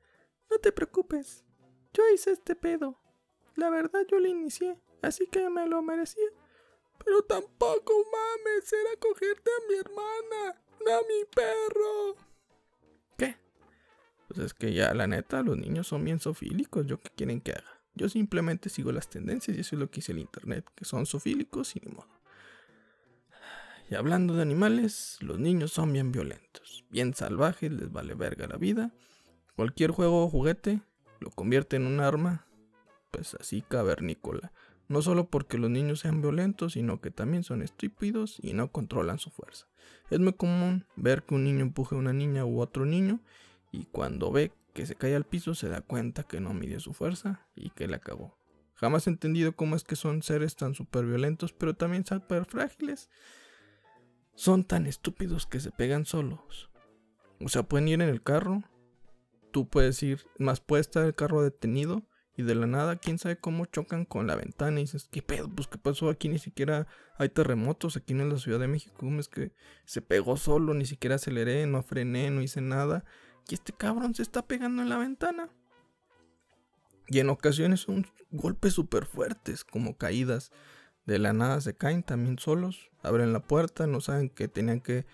no 0.50 0.58
te 0.58 0.72
preocupes, 0.72 1.44
yo 1.92 2.02
hice 2.14 2.30
este 2.30 2.56
pedo. 2.56 2.98
La 3.56 3.68
verdad 3.68 4.00
yo 4.10 4.18
le 4.18 4.30
inicié, 4.30 4.80
así 5.02 5.26
que 5.26 5.50
me 5.50 5.68
lo 5.68 5.82
merecía. 5.82 6.28
Pero 7.04 7.22
tampoco 7.22 7.92
mames, 7.92 8.72
era 8.72 8.98
cogerte 8.98 9.50
a 9.50 9.68
mi 9.68 9.76
hermana, 9.76 10.62
no 10.84 10.94
a 10.94 11.00
mi 11.02 11.24
perro. 11.34 12.16
¿Qué? 13.18 13.36
Pues 14.28 14.40
es 14.40 14.54
que 14.54 14.72
ya, 14.72 14.94
la 14.94 15.06
neta, 15.06 15.42
los 15.42 15.58
niños 15.58 15.88
son 15.88 16.04
bien 16.04 16.20
sofílicos. 16.20 16.86
¿Yo 16.86 16.98
qué 16.98 17.10
quieren 17.10 17.42
que 17.42 17.52
haga? 17.52 17.82
Yo 17.94 18.08
simplemente 18.08 18.70
sigo 18.70 18.92
las 18.92 19.10
tendencias 19.10 19.56
y 19.56 19.60
eso 19.60 19.76
es 19.76 19.80
lo 19.80 19.90
que 19.90 19.96
dice 19.96 20.12
el 20.12 20.20
internet, 20.20 20.70
que 20.74 20.86
son 20.86 21.04
sofílicos 21.04 21.76
y 21.76 21.80
ni 21.80 21.92
modo. 21.92 22.15
Y 23.88 23.94
hablando 23.94 24.34
de 24.34 24.42
animales, 24.42 25.18
los 25.20 25.38
niños 25.38 25.72
son 25.72 25.92
bien 25.92 26.10
violentos, 26.10 26.84
bien 26.90 27.14
salvajes, 27.14 27.70
les 27.70 27.92
vale 27.92 28.14
verga 28.14 28.48
la 28.48 28.56
vida. 28.56 28.92
Cualquier 29.54 29.92
juego 29.92 30.24
o 30.24 30.28
juguete 30.28 30.80
lo 31.20 31.30
convierte 31.30 31.76
en 31.76 31.86
un 31.86 32.00
arma 32.00 32.46
pues 33.12 33.36
así 33.40 33.62
cavernícola. 33.62 34.52
No 34.88 35.02
solo 35.02 35.30
porque 35.30 35.58
los 35.58 35.70
niños 35.70 36.00
sean 36.00 36.20
violentos, 36.20 36.74
sino 36.74 37.00
que 37.00 37.10
también 37.10 37.44
son 37.44 37.62
estúpidos 37.62 38.38
y 38.42 38.52
no 38.54 38.70
controlan 38.70 39.18
su 39.18 39.30
fuerza. 39.30 39.66
Es 40.10 40.20
muy 40.20 40.32
común 40.32 40.86
ver 40.96 41.22
que 41.22 41.34
un 41.34 41.44
niño 41.44 41.60
empuje 41.60 41.94
a 41.94 41.98
una 41.98 42.12
niña 42.12 42.44
u 42.44 42.60
otro 42.60 42.86
niño 42.86 43.20
y 43.72 43.84
cuando 43.86 44.30
ve 44.30 44.52
que 44.74 44.86
se 44.86 44.94
cae 44.94 45.16
al 45.16 45.24
piso 45.24 45.54
se 45.54 45.68
da 45.68 45.80
cuenta 45.80 46.24
que 46.24 46.40
no 46.40 46.54
mide 46.54 46.80
su 46.80 46.92
fuerza 46.92 47.46
y 47.54 47.70
que 47.70 47.88
la 47.88 47.96
acabó. 47.96 48.36
Jamás 48.74 49.06
he 49.06 49.10
entendido 49.10 49.56
cómo 49.56 49.74
es 49.74 49.84
que 49.84 49.96
son 49.96 50.22
seres 50.22 50.54
tan 50.54 50.74
super 50.74 51.04
violentos, 51.06 51.52
pero 51.52 51.74
también 51.74 52.04
super 52.04 52.44
frágiles. 52.44 53.08
Son 54.36 54.62
tan 54.62 54.86
estúpidos 54.86 55.46
que 55.46 55.58
se 55.58 55.72
pegan 55.72 56.04
solos. 56.04 56.70
O 57.40 57.48
sea, 57.48 57.64
pueden 57.64 57.88
ir 57.88 58.00
en 58.00 58.08
el 58.08 58.22
carro. 58.22 58.62
Tú 59.50 59.68
puedes 59.68 60.02
ir, 60.02 60.24
más 60.38 60.60
puede 60.60 60.82
estar 60.82 61.04
el 61.04 61.14
carro 61.14 61.42
detenido 61.42 62.02
y 62.36 62.42
de 62.42 62.54
la 62.54 62.66
nada, 62.66 62.96
quién 62.96 63.18
sabe 63.18 63.38
cómo 63.38 63.64
chocan 63.64 64.04
con 64.04 64.26
la 64.26 64.36
ventana 64.36 64.78
y 64.78 64.82
dices, 64.82 65.08
¿qué 65.10 65.22
pedo? 65.22 65.48
Pues 65.48 65.68
qué 65.68 65.78
pasó 65.78 66.10
aquí, 66.10 66.28
ni 66.28 66.38
siquiera 66.38 66.86
hay 67.16 67.30
terremotos 67.30 67.96
aquí 67.96 68.12
en 68.12 68.28
la 68.28 68.36
Ciudad 68.36 68.60
de 68.60 68.68
México. 68.68 68.94
¿Cómo 68.98 69.20
es 69.20 69.28
que 69.28 69.52
se 69.86 70.02
pegó 70.02 70.36
solo? 70.36 70.74
Ni 70.74 70.84
siquiera 70.84 71.14
aceleré, 71.14 71.66
no 71.66 71.82
frené, 71.82 72.30
no 72.30 72.42
hice 72.42 72.60
nada. 72.60 73.04
Y 73.48 73.54
este 73.54 73.72
cabrón 73.72 74.14
se 74.14 74.22
está 74.22 74.46
pegando 74.46 74.82
en 74.82 74.90
la 74.90 74.98
ventana. 74.98 75.48
Y 77.08 77.20
en 77.20 77.30
ocasiones 77.30 77.80
son 77.80 78.06
golpes 78.30 78.74
súper 78.74 79.06
fuertes, 79.06 79.64
como 79.64 79.96
caídas. 79.96 80.52
De 81.06 81.18
la 81.18 81.32
nada 81.32 81.60
se 81.60 81.76
caen 81.76 82.02
también 82.02 82.38
solos, 82.38 82.90
abren 83.02 83.32
la 83.32 83.40
puerta, 83.40 83.86
no 83.86 84.00
saben 84.00 84.28
que 84.28 84.48
tenían 84.48 84.80
que 84.80 85.06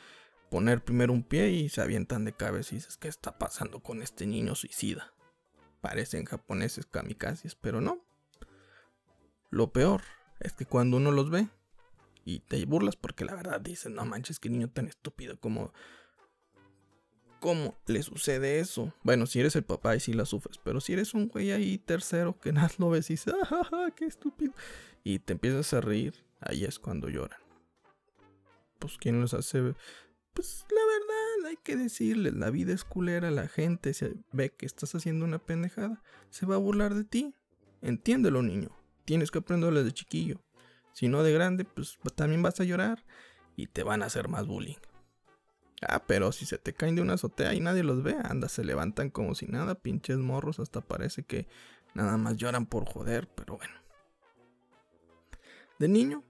poner 0.51 0.83
primero 0.83 1.13
un 1.13 1.23
pie 1.23 1.51
y 1.51 1.69
se 1.69 1.83
avientan 1.83 2.25
de 2.25 2.33
cabeza 2.33 2.75
y 2.75 2.79
dices, 2.79 2.97
¿qué 2.97 3.09
está 3.09 3.39
pasando 3.39 3.81
con 3.81 4.03
este 4.03 4.27
niño 4.27 4.55
suicida? 4.55 5.13
parecen 5.83 6.25
japoneses 6.25 6.87
kamikazes, 6.87 7.55
pero 7.57 7.83
no. 7.83 8.01
Lo 9.51 9.73
peor 9.73 10.01
es 10.41 10.55
que 10.55 10.65
cuando 10.65 10.97
uno 10.97 11.11
los 11.11 11.29
ve, 11.29 11.49
Y 12.25 12.39
te 12.39 12.65
burlas 12.67 12.95
porque 12.95 13.25
la 13.25 13.35
verdad 13.35 13.61
dices, 13.61 13.91
no 13.91 14.05
manches, 14.05 14.39
qué 14.39 14.49
niño 14.49 14.71
tan 14.71 14.87
estúpido, 14.87 15.41
como... 15.41 15.73
¿Cómo 17.43 17.77
le 17.89 18.05
sucede 18.05 18.61
eso? 18.61 18.95
Bueno, 19.03 19.27
si 19.27 19.41
eres 19.41 19.57
el 19.57 19.65
papá 19.65 19.97
y 19.97 20.01
sí 20.01 20.13
la 20.13 20.27
sufres, 20.27 20.61
pero 20.63 20.81
si 20.81 20.93
eres 20.93 21.13
un 21.13 21.27
güey 21.27 21.51
ahí 21.51 21.77
tercero 21.77 22.39
que 22.39 22.53
nada 22.53 22.71
lo 22.79 22.89
ves 22.89 23.11
y 23.11 23.15
dices, 23.15 23.35
¡ah, 23.51 23.91
qué 23.97 24.05
estúpido! 24.05 24.53
Y 25.03 25.19
te 25.19 25.33
empiezas 25.33 25.75
a 25.75 25.81
reír, 25.81 26.15
ahí 26.41 26.65
es 26.65 26.79
cuando 26.79 27.09
lloran. 27.09 27.41
Pues, 28.79 28.97
¿quién 28.97 29.21
los 29.21 29.35
hace? 29.35 29.75
Pues, 30.33 30.65
la 30.71 30.81
verdad, 30.87 31.51
hay 31.51 31.57
que 31.57 31.75
decirles, 31.75 32.33
la 32.35 32.51
vida 32.51 32.73
es 32.73 32.85
culera, 32.85 33.33
la 33.33 33.49
gente 33.49 33.93
se 33.93 34.15
ve 34.31 34.51
que 34.51 34.65
estás 34.65 34.95
haciendo 34.95 35.25
una 35.25 35.41
pendejada, 35.41 36.01
se 36.31 36.47
va 36.47 36.55
a 36.55 36.59
burlar 36.59 36.95
de 36.95 37.03
ti. 37.03 37.35
Entiéndelo, 37.81 38.43
niño. 38.43 38.71
Tienes 39.05 39.33
que 39.33 39.41
aprenderlo 39.41 39.83
de 39.83 39.91
chiquillo. 39.91 40.41
Si 40.93 41.09
no 41.09 41.25
de 41.25 41.33
grande, 41.33 41.65
pues 41.65 41.99
también 42.15 42.41
vas 42.41 42.61
a 42.61 42.65
llorar 42.65 43.05
y 43.57 43.67
te 43.67 43.83
van 43.83 44.05
a 44.05 44.07
hacer 44.07 44.29
más 44.29 44.47
bullying. 44.47 44.79
Ah, 45.89 46.05
pero 46.07 46.33
si 46.33 46.47
se 46.47 46.59
te 46.59 46.73
caen 46.73 46.95
de 46.95 47.03
una 47.03 47.15
azotea 47.15 47.55
y 47.55 47.61
nadie 47.61 47.83
los 47.83 48.03
ve, 48.03 48.17
anda, 48.23 48.49
se 48.49 48.65
levantan 48.65 49.11
como 49.11 49.35
si 49.35 49.47
nada, 49.47 49.75
pinches 49.75 50.19
morros, 50.19 50.61
hasta 50.61 50.81
parece 50.81 51.25
que 51.25 51.47
nada 51.95 52.17
más 52.17 52.37
lloran 52.37 52.67
por 52.67 52.87
joder, 52.87 53.29
pero 53.35 53.57
bueno. 53.57 53.75
De 55.79 55.89
niño, 55.89 56.23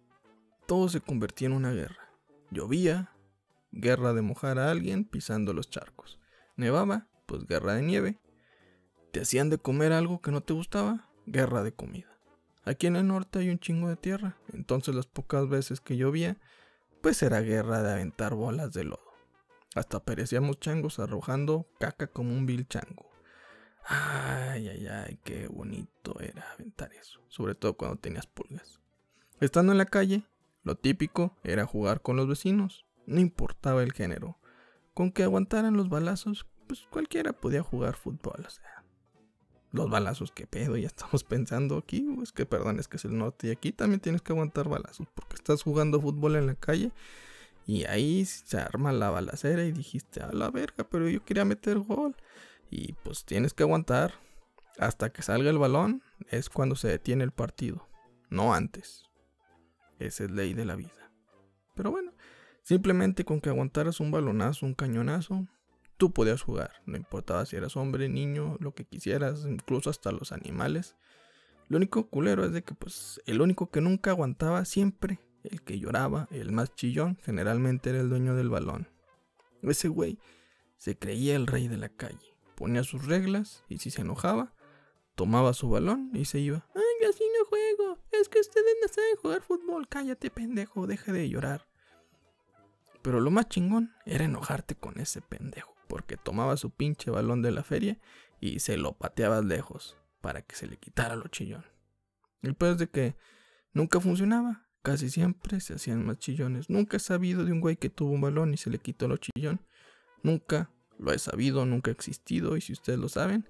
todo 0.66 0.88
se 0.88 1.00
convertía 1.00 1.46
en 1.48 1.52
una 1.52 1.72
guerra. 1.72 2.08
Llovía, 2.50 3.12
guerra 3.72 4.14
de 4.14 4.22
mojar 4.22 4.58
a 4.58 4.70
alguien 4.70 5.04
pisando 5.04 5.52
los 5.52 5.68
charcos. 5.68 6.18
Nevaba, 6.56 7.08
pues 7.26 7.46
guerra 7.46 7.74
de 7.74 7.82
nieve. 7.82 8.20
Te 9.10 9.20
hacían 9.20 9.50
de 9.50 9.58
comer 9.58 9.92
algo 9.92 10.22
que 10.22 10.30
no 10.30 10.42
te 10.42 10.54
gustaba, 10.54 11.10
guerra 11.26 11.62
de 11.62 11.72
comida. 11.72 12.08
Aquí 12.64 12.86
en 12.86 12.96
el 12.96 13.08
norte 13.08 13.40
hay 13.40 13.50
un 13.50 13.58
chingo 13.58 13.88
de 13.88 13.96
tierra, 13.96 14.38
entonces 14.52 14.94
las 14.94 15.06
pocas 15.06 15.48
veces 15.48 15.80
que 15.80 15.96
llovía, 15.96 16.38
pues 17.02 17.22
era 17.22 17.40
guerra 17.40 17.82
de 17.82 17.92
aventar 17.92 18.34
bolas 18.34 18.72
de 18.72 18.84
lodo. 18.84 19.11
Hasta 19.74 20.00
parecíamos 20.00 20.60
changos 20.60 20.98
arrojando 20.98 21.66
caca 21.78 22.06
como 22.06 22.32
un 22.32 22.44
vil 22.46 22.68
chango. 22.68 23.10
Ay, 23.84 24.68
ay, 24.68 24.86
ay, 24.86 25.18
qué 25.24 25.48
bonito 25.48 26.20
era 26.20 26.52
aventar 26.52 26.92
eso, 26.92 27.20
sobre 27.28 27.54
todo 27.54 27.74
cuando 27.76 27.96
tenías 27.96 28.26
pulgas. 28.26 28.80
Estando 29.40 29.72
en 29.72 29.78
la 29.78 29.86
calle, 29.86 30.24
lo 30.62 30.76
típico 30.76 31.36
era 31.42 31.66
jugar 31.66 32.02
con 32.02 32.16
los 32.16 32.28
vecinos, 32.28 32.86
no 33.06 33.20
importaba 33.20 33.82
el 33.82 33.92
género. 33.92 34.38
Con 34.94 35.10
que 35.10 35.22
aguantaran 35.22 35.76
los 35.76 35.88
balazos, 35.88 36.46
pues 36.66 36.86
cualquiera 36.90 37.32
podía 37.32 37.62
jugar 37.62 37.96
fútbol, 37.96 38.44
o 38.46 38.50
sea. 38.50 38.84
Los 39.72 39.88
balazos, 39.88 40.32
qué 40.32 40.46
pedo, 40.46 40.76
ya 40.76 40.86
estamos 40.86 41.24
pensando 41.28 41.78
aquí, 41.78 42.06
es 42.22 42.30
que 42.30 42.44
perdón, 42.44 42.78
es 42.78 42.88
que 42.88 42.98
es 42.98 43.06
el 43.06 43.16
norte 43.16 43.48
y 43.48 43.50
aquí 43.50 43.72
también 43.72 44.00
tienes 44.00 44.20
que 44.20 44.32
aguantar 44.32 44.68
balazos, 44.68 45.08
porque 45.14 45.36
estás 45.36 45.62
jugando 45.62 46.00
fútbol 46.00 46.36
en 46.36 46.46
la 46.46 46.54
calle 46.54 46.92
y 47.66 47.84
ahí 47.84 48.24
se 48.24 48.58
arma 48.58 48.92
la 48.92 49.10
balacera 49.10 49.64
y 49.64 49.72
dijiste, 49.72 50.22
a 50.22 50.32
la 50.32 50.50
verga, 50.50 50.84
pero 50.88 51.08
yo 51.08 51.24
quería 51.24 51.44
meter 51.44 51.78
gol. 51.78 52.16
Y 52.70 52.94
pues 52.94 53.24
tienes 53.24 53.54
que 53.54 53.62
aguantar 53.62 54.14
hasta 54.78 55.12
que 55.12 55.22
salga 55.22 55.50
el 55.50 55.58
balón, 55.58 56.02
es 56.30 56.48
cuando 56.48 56.76
se 56.76 56.88
detiene 56.88 57.24
el 57.24 57.32
partido, 57.32 57.86
no 58.30 58.54
antes. 58.54 59.04
Esa 59.98 60.24
es 60.24 60.30
ley 60.30 60.54
de 60.54 60.64
la 60.64 60.74
vida. 60.74 61.12
Pero 61.74 61.90
bueno, 61.90 62.12
simplemente 62.62 63.24
con 63.24 63.40
que 63.40 63.50
aguantaras 63.50 64.00
un 64.00 64.10
balonazo, 64.10 64.66
un 64.66 64.74
cañonazo, 64.74 65.46
tú 65.98 66.12
podías 66.12 66.42
jugar. 66.42 66.72
No 66.86 66.96
importaba 66.96 67.46
si 67.46 67.56
eras 67.56 67.76
hombre, 67.76 68.08
niño, 68.08 68.56
lo 68.60 68.74
que 68.74 68.84
quisieras, 68.84 69.44
incluso 69.46 69.90
hasta 69.90 70.10
los 70.10 70.32
animales. 70.32 70.96
Lo 71.68 71.76
único 71.76 72.08
culero 72.08 72.44
es 72.44 72.52
de 72.52 72.62
que 72.62 72.74
pues 72.74 73.20
el 73.26 73.40
único 73.40 73.70
que 73.70 73.80
nunca 73.80 74.10
aguantaba 74.10 74.64
siempre 74.64 75.20
el 75.44 75.62
que 75.62 75.78
lloraba, 75.78 76.28
el 76.30 76.52
más 76.52 76.74
chillón, 76.74 77.18
generalmente 77.22 77.90
era 77.90 78.00
el 78.00 78.08
dueño 78.08 78.34
del 78.34 78.48
balón. 78.48 78.88
Ese 79.62 79.88
güey 79.88 80.18
se 80.76 80.98
creía 80.98 81.36
el 81.36 81.46
rey 81.46 81.68
de 81.68 81.76
la 81.76 81.88
calle. 81.88 82.34
Ponía 82.56 82.82
sus 82.84 83.06
reglas 83.06 83.64
y 83.68 83.78
si 83.78 83.90
se 83.90 84.02
enojaba, 84.02 84.54
tomaba 85.14 85.52
su 85.52 85.70
balón 85.70 86.10
y 86.14 86.24
se 86.24 86.40
iba. 86.40 86.66
Ay, 86.74 87.08
así 87.08 87.24
no 87.38 87.46
juego. 87.46 87.98
Es 88.10 88.28
que 88.28 88.40
ustedes 88.40 88.74
no 88.80 88.88
saben 88.88 89.16
jugar 89.16 89.42
fútbol. 89.42 89.88
Cállate, 89.88 90.30
pendejo. 90.30 90.86
Deja 90.86 91.12
de 91.12 91.28
llorar. 91.28 91.66
Pero 93.02 93.20
lo 93.20 93.30
más 93.30 93.48
chingón 93.48 93.94
era 94.06 94.24
enojarte 94.24 94.74
con 94.74 94.98
ese 94.98 95.20
pendejo. 95.20 95.74
Porque 95.88 96.16
tomaba 96.16 96.56
su 96.56 96.70
pinche 96.70 97.10
balón 97.10 97.42
de 97.42 97.52
la 97.52 97.62
feria 97.62 97.98
y 98.40 98.60
se 98.60 98.76
lo 98.76 98.92
pateabas 98.92 99.44
lejos 99.44 99.96
para 100.20 100.42
que 100.42 100.56
se 100.56 100.66
le 100.66 100.76
quitara 100.76 101.16
lo 101.16 101.28
chillón. 101.28 101.64
El 102.42 102.54
peor 102.54 102.72
es 102.72 102.78
de 102.78 102.90
que 102.90 103.16
nunca 103.72 104.00
funcionaba. 104.00 104.61
Casi 104.82 105.10
siempre 105.10 105.60
se 105.60 105.74
hacían 105.74 106.04
más 106.04 106.18
chillones. 106.18 106.68
Nunca 106.68 106.96
he 106.96 107.00
sabido 107.00 107.44
de 107.44 107.52
un 107.52 107.60
güey 107.60 107.76
que 107.76 107.88
tuvo 107.88 108.10
un 108.10 108.20
balón 108.20 108.52
y 108.52 108.56
se 108.56 108.68
le 108.68 108.78
quitó 108.78 109.06
lo 109.06 109.16
chillón. 109.16 109.60
Nunca 110.24 110.72
lo 110.98 111.12
he 111.12 111.18
sabido, 111.20 111.64
nunca 111.64 111.92
ha 111.92 111.94
existido. 111.94 112.56
Y 112.56 112.60
si 112.60 112.72
ustedes 112.72 112.98
lo 112.98 113.08
saben, 113.08 113.48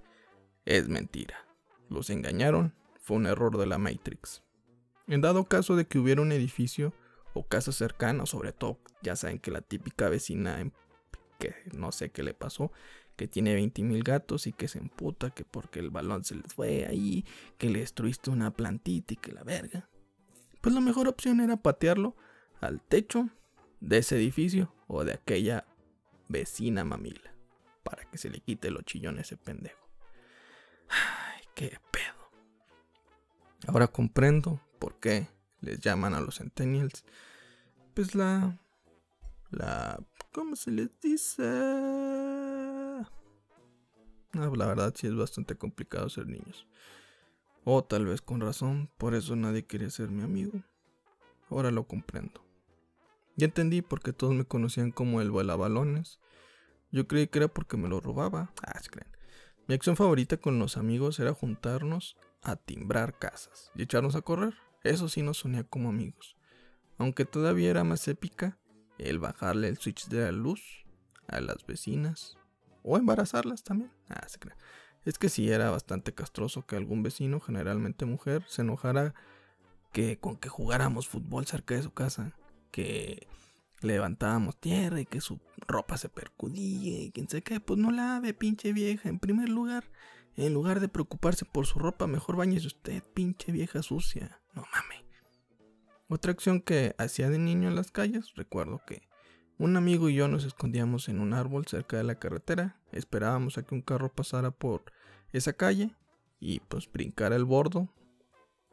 es 0.67 0.89
mentira. 0.89 1.37
Los 1.89 2.11
engañaron, 2.11 2.75
fue 3.01 3.17
un 3.17 3.27
error 3.27 3.57
de 3.57 3.67
la 3.67 3.79
Matrix. 3.79 4.43
En 5.07 5.23
dado 5.23 5.45
caso 5.45 5.75
de 5.75 5.87
que 5.87 5.99
hubiera 5.99 6.21
un 6.21 6.33
edificio 6.33 6.93
o 7.33 7.49
casa 7.49 7.73
cercana, 7.73 8.27
sobre 8.27 8.53
todo, 8.53 8.79
ya 9.03 9.17
saben 9.17 9.39
que 9.39 9.51
la 9.51 9.63
típica 9.63 10.11
vecina 10.11 10.71
que 11.39 11.55
no 11.73 11.93
sé 11.93 12.11
qué 12.11 12.23
le 12.23 12.35
pasó, 12.35 12.73
que 13.17 13.27
tiene 13.27 13.55
20 13.55 13.83
mil 13.85 14.05
gatos 14.05 14.47
y 14.47 14.53
que 14.53 14.69
se 14.69 14.79
emputa 14.79 15.31
que 15.31 15.45
porque 15.45 15.81
el 15.81 15.91
balón 15.91 16.25
se 16.25 16.35
les 16.35 16.53
fue 16.53 16.87
ahí, 16.87 17.25
que 17.57 17.71
le 17.71 17.81
destruiste 17.81 18.31
una 18.31 18.53
plantita 18.53 19.15
y 19.15 19.17
que 19.17 19.33
la 19.33 19.43
verga 19.43 19.89
pues 20.63 20.75
la 20.75 20.81
mejor 20.81 21.09
opción 21.09 21.41
era 21.41 21.59
patearlo 21.59 22.17
al 22.61 22.81
techo 22.81 23.29
de 23.81 23.99
ese 23.99 24.17
edificio 24.17 24.73
o 24.87 25.05
de 25.05 25.13
aquella 25.13 25.67
vecina 26.29 26.85
mamila 26.85 27.35
para 27.83 28.09
que 28.09 28.17
se 28.17 28.31
le 28.31 28.41
quite 28.41 28.71
los 28.71 28.85
chillones 28.85 29.27
ese 29.27 29.37
pendejo. 29.37 29.87
Ay, 30.89 31.43
qué 31.55 31.79
pedo. 31.91 32.31
Ahora 33.67 33.89
comprendo 33.89 34.61
por 34.79 35.01
qué 35.01 35.29
les 35.61 35.81
llaman 35.81 36.15
a 36.15 36.21
los 36.21 36.39
centennials. 36.39 37.05
Pues 37.95 38.15
la 38.15 38.59
la 39.51 40.01
¿cómo 40.33 40.57
se 40.57 40.71
les 40.71 40.91
dice? 41.01 41.43
No, 44.33 44.57
la 44.57 44.67
verdad 44.67 44.95
sí 44.97 45.09
es 45.09 45.15
bastante 45.15 45.57
complicado 45.57 46.09
ser 46.09 46.27
niños. 46.27 46.67
O 47.65 47.85
tal 47.85 48.07
vez 48.07 48.21
con 48.21 48.41
razón, 48.41 48.91
por 48.99 49.15
eso 49.15 49.37
nadie 49.37 49.65
quería 49.65 49.89
ser 49.91 50.11
mi 50.11 50.23
amigo. 50.23 50.63
Ahora 51.49 51.71
lo 51.71 51.87
comprendo. 51.87 52.45
Ya 53.37 53.47
entendí 53.47 53.83
por 53.83 54.01
qué 54.01 54.13
todos 54.13 54.35
me 54.35 54.45
conocían 54.45 54.91
como 54.91 55.21
el 55.21 55.31
balones. 55.31 56.19
Yo 56.91 57.07
creí 57.07 57.29
que 57.29 57.39
era 57.39 57.49
porque 57.49 57.77
me 57.77 57.89
lo 57.89 58.01
robaba. 58.01 58.53
Ah, 58.63 58.81
se 58.83 58.91
creen. 58.91 59.11
Mi 59.69 59.75
acción 59.75 59.97
favorita 59.97 60.37
con 60.39 60.59
los 60.59 60.77
amigos 60.77 61.21
era 61.21 61.33
juntarnos 61.33 62.17
a 62.43 62.57
timbrar 62.57 63.19
casas 63.19 63.71
y 63.75 63.83
echarnos 63.83 64.17
a 64.17 64.23
correr. 64.23 64.55
Eso 64.83 65.09
sí 65.09 65.23
nos 65.23 65.39
sonía 65.39 65.63
como 65.63 65.89
amigos. 65.89 66.37
Aunque 66.99 67.25
todavía 67.25 67.71
era 67.71 67.85
más 67.85 68.09
épica 68.09 68.59
el 68.99 69.21
bajarle 69.21 69.69
el 69.69 69.79
switch 69.79 70.09
de 70.09 70.23
la 70.23 70.33
luz 70.33 70.85
a 71.29 71.41
las 71.41 71.65
vecinas 71.65 72.37
o 72.83 72.99
embarazarlas 72.99 73.63
también. 73.63 73.93
Ah, 74.09 74.27
se 74.29 74.39
creen 74.39 74.59
es 75.05 75.19
que 75.19 75.29
sí 75.29 75.51
era 75.51 75.71
bastante 75.71 76.15
castroso 76.15 76.67
que 76.67 76.77
algún 76.77 77.03
vecino, 77.03 77.41
generalmente 77.41 78.05
mujer, 78.05 78.45
se 78.49 78.63
enojara 78.63 79.15
que 79.93 80.19
con 80.19 80.37
que 80.37 80.49
jugáramos 80.49 81.09
fútbol 81.09 81.47
cerca 81.47 81.75
de 81.75 81.83
su 81.83 81.93
casa, 81.93 82.33
que 82.71 83.27
levantábamos 83.81 84.57
tierra 84.59 85.01
y 85.01 85.07
que 85.07 85.21
su 85.21 85.41
ropa 85.67 85.97
se 85.97 86.09
percudía 86.09 87.03
y 87.03 87.11
quién 87.11 87.29
sé 87.29 87.43
qué, 87.43 87.61
pues 87.61 87.79
no 87.79 87.91
lave, 87.91 88.33
pinche 88.35 88.73
vieja. 88.73 89.09
En 89.09 89.19
primer 89.19 89.49
lugar, 89.49 89.85
en 90.37 90.55
lugar 90.55 90.81
de 90.81 90.89
preocuparse 90.89 91.45
por 91.45 91.67
su 91.67 91.79
ropa, 91.79 92.07
mejor 92.07 92.37
bañese 92.37 92.69
usted, 92.69 93.03
pinche 93.15 93.53
vieja 93.53 93.83
sucia. 93.83 94.41
No 94.55 94.65
mames. 94.73 95.03
Otra 96.09 96.33
acción 96.33 96.61
que 96.61 96.95
hacía 96.99 97.31
de 97.31 97.39
niño 97.39 97.69
en 97.69 97.77
las 97.77 97.91
calles, 97.91 98.35
recuerdo 98.35 98.83
que 98.87 99.03
un 99.59 99.77
amigo 99.77 100.09
y 100.09 100.15
yo 100.15 100.29
nos 100.29 100.45
escondíamos 100.45 101.09
en 101.09 101.21
un 101.21 101.33
árbol 101.33 101.67
cerca 101.67 101.97
de 101.97 102.05
la 102.05 102.17
carretera, 102.17 102.77
esperábamos 102.93 103.59
a 103.59 103.63
que 103.63 103.75
un 103.75 103.83
carro 103.83 104.13
pasara 104.13 104.51
por 104.51 104.85
esa 105.33 105.53
calle 105.53 105.95
y 106.41 106.61
pues 106.61 106.91
brincara 106.91 107.37
el 107.37 107.45
bordo 107.45 107.89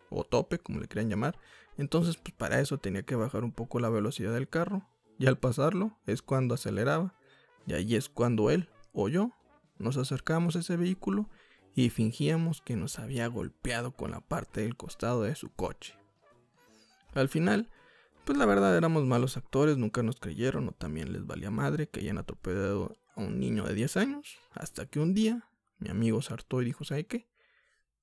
o 0.09 0.23
tope, 0.23 0.59
como 0.59 0.79
le 0.79 0.87
quieran 0.87 1.09
llamar. 1.09 1.37
Entonces, 1.77 2.17
pues 2.17 2.33
para 2.33 2.59
eso 2.59 2.77
tenía 2.77 3.03
que 3.03 3.15
bajar 3.15 3.43
un 3.43 3.51
poco 3.51 3.79
la 3.79 3.89
velocidad 3.89 4.33
del 4.33 4.49
carro 4.49 4.87
y 5.17 5.27
al 5.27 5.37
pasarlo 5.37 5.97
es 6.05 6.21
cuando 6.21 6.55
aceleraba 6.55 7.13
y 7.67 7.73
ahí 7.73 7.95
es 7.95 8.09
cuando 8.09 8.49
él 8.49 8.69
o 8.93 9.09
yo 9.09 9.31
nos 9.77 9.97
acercamos 9.97 10.55
a 10.55 10.59
ese 10.59 10.77
vehículo 10.77 11.29
y 11.75 11.89
fingíamos 11.89 12.61
que 12.61 12.75
nos 12.75 12.99
había 12.99 13.27
golpeado 13.27 13.91
con 13.91 14.11
la 14.11 14.21
parte 14.21 14.61
del 14.61 14.75
costado 14.75 15.23
de 15.23 15.35
su 15.35 15.49
coche. 15.49 15.95
Al 17.13 17.29
final, 17.29 17.69
pues 18.25 18.37
la 18.37 18.45
verdad 18.45 18.75
éramos 18.75 19.05
malos 19.05 19.37
actores, 19.37 19.77
nunca 19.77 20.03
nos 20.03 20.19
creyeron 20.19 20.67
o 20.67 20.71
también 20.71 21.13
les 21.13 21.25
valía 21.25 21.51
madre 21.51 21.87
que 21.87 22.01
hayan 22.01 22.17
atropellado 22.17 22.97
a 23.19 23.27
un 23.27 23.39
niño 23.39 23.65
de 23.65 23.73
10 23.73 23.97
años, 23.97 24.37
hasta 24.51 24.85
que 24.85 24.99
un 24.99 25.13
día 25.13 25.49
mi 25.77 25.89
amigo 25.89 26.21
se 26.21 26.33
hartó 26.33 26.61
y 26.61 26.65
dijo, 26.65 26.83
¿sabe 26.83 27.05
qué? 27.05 27.29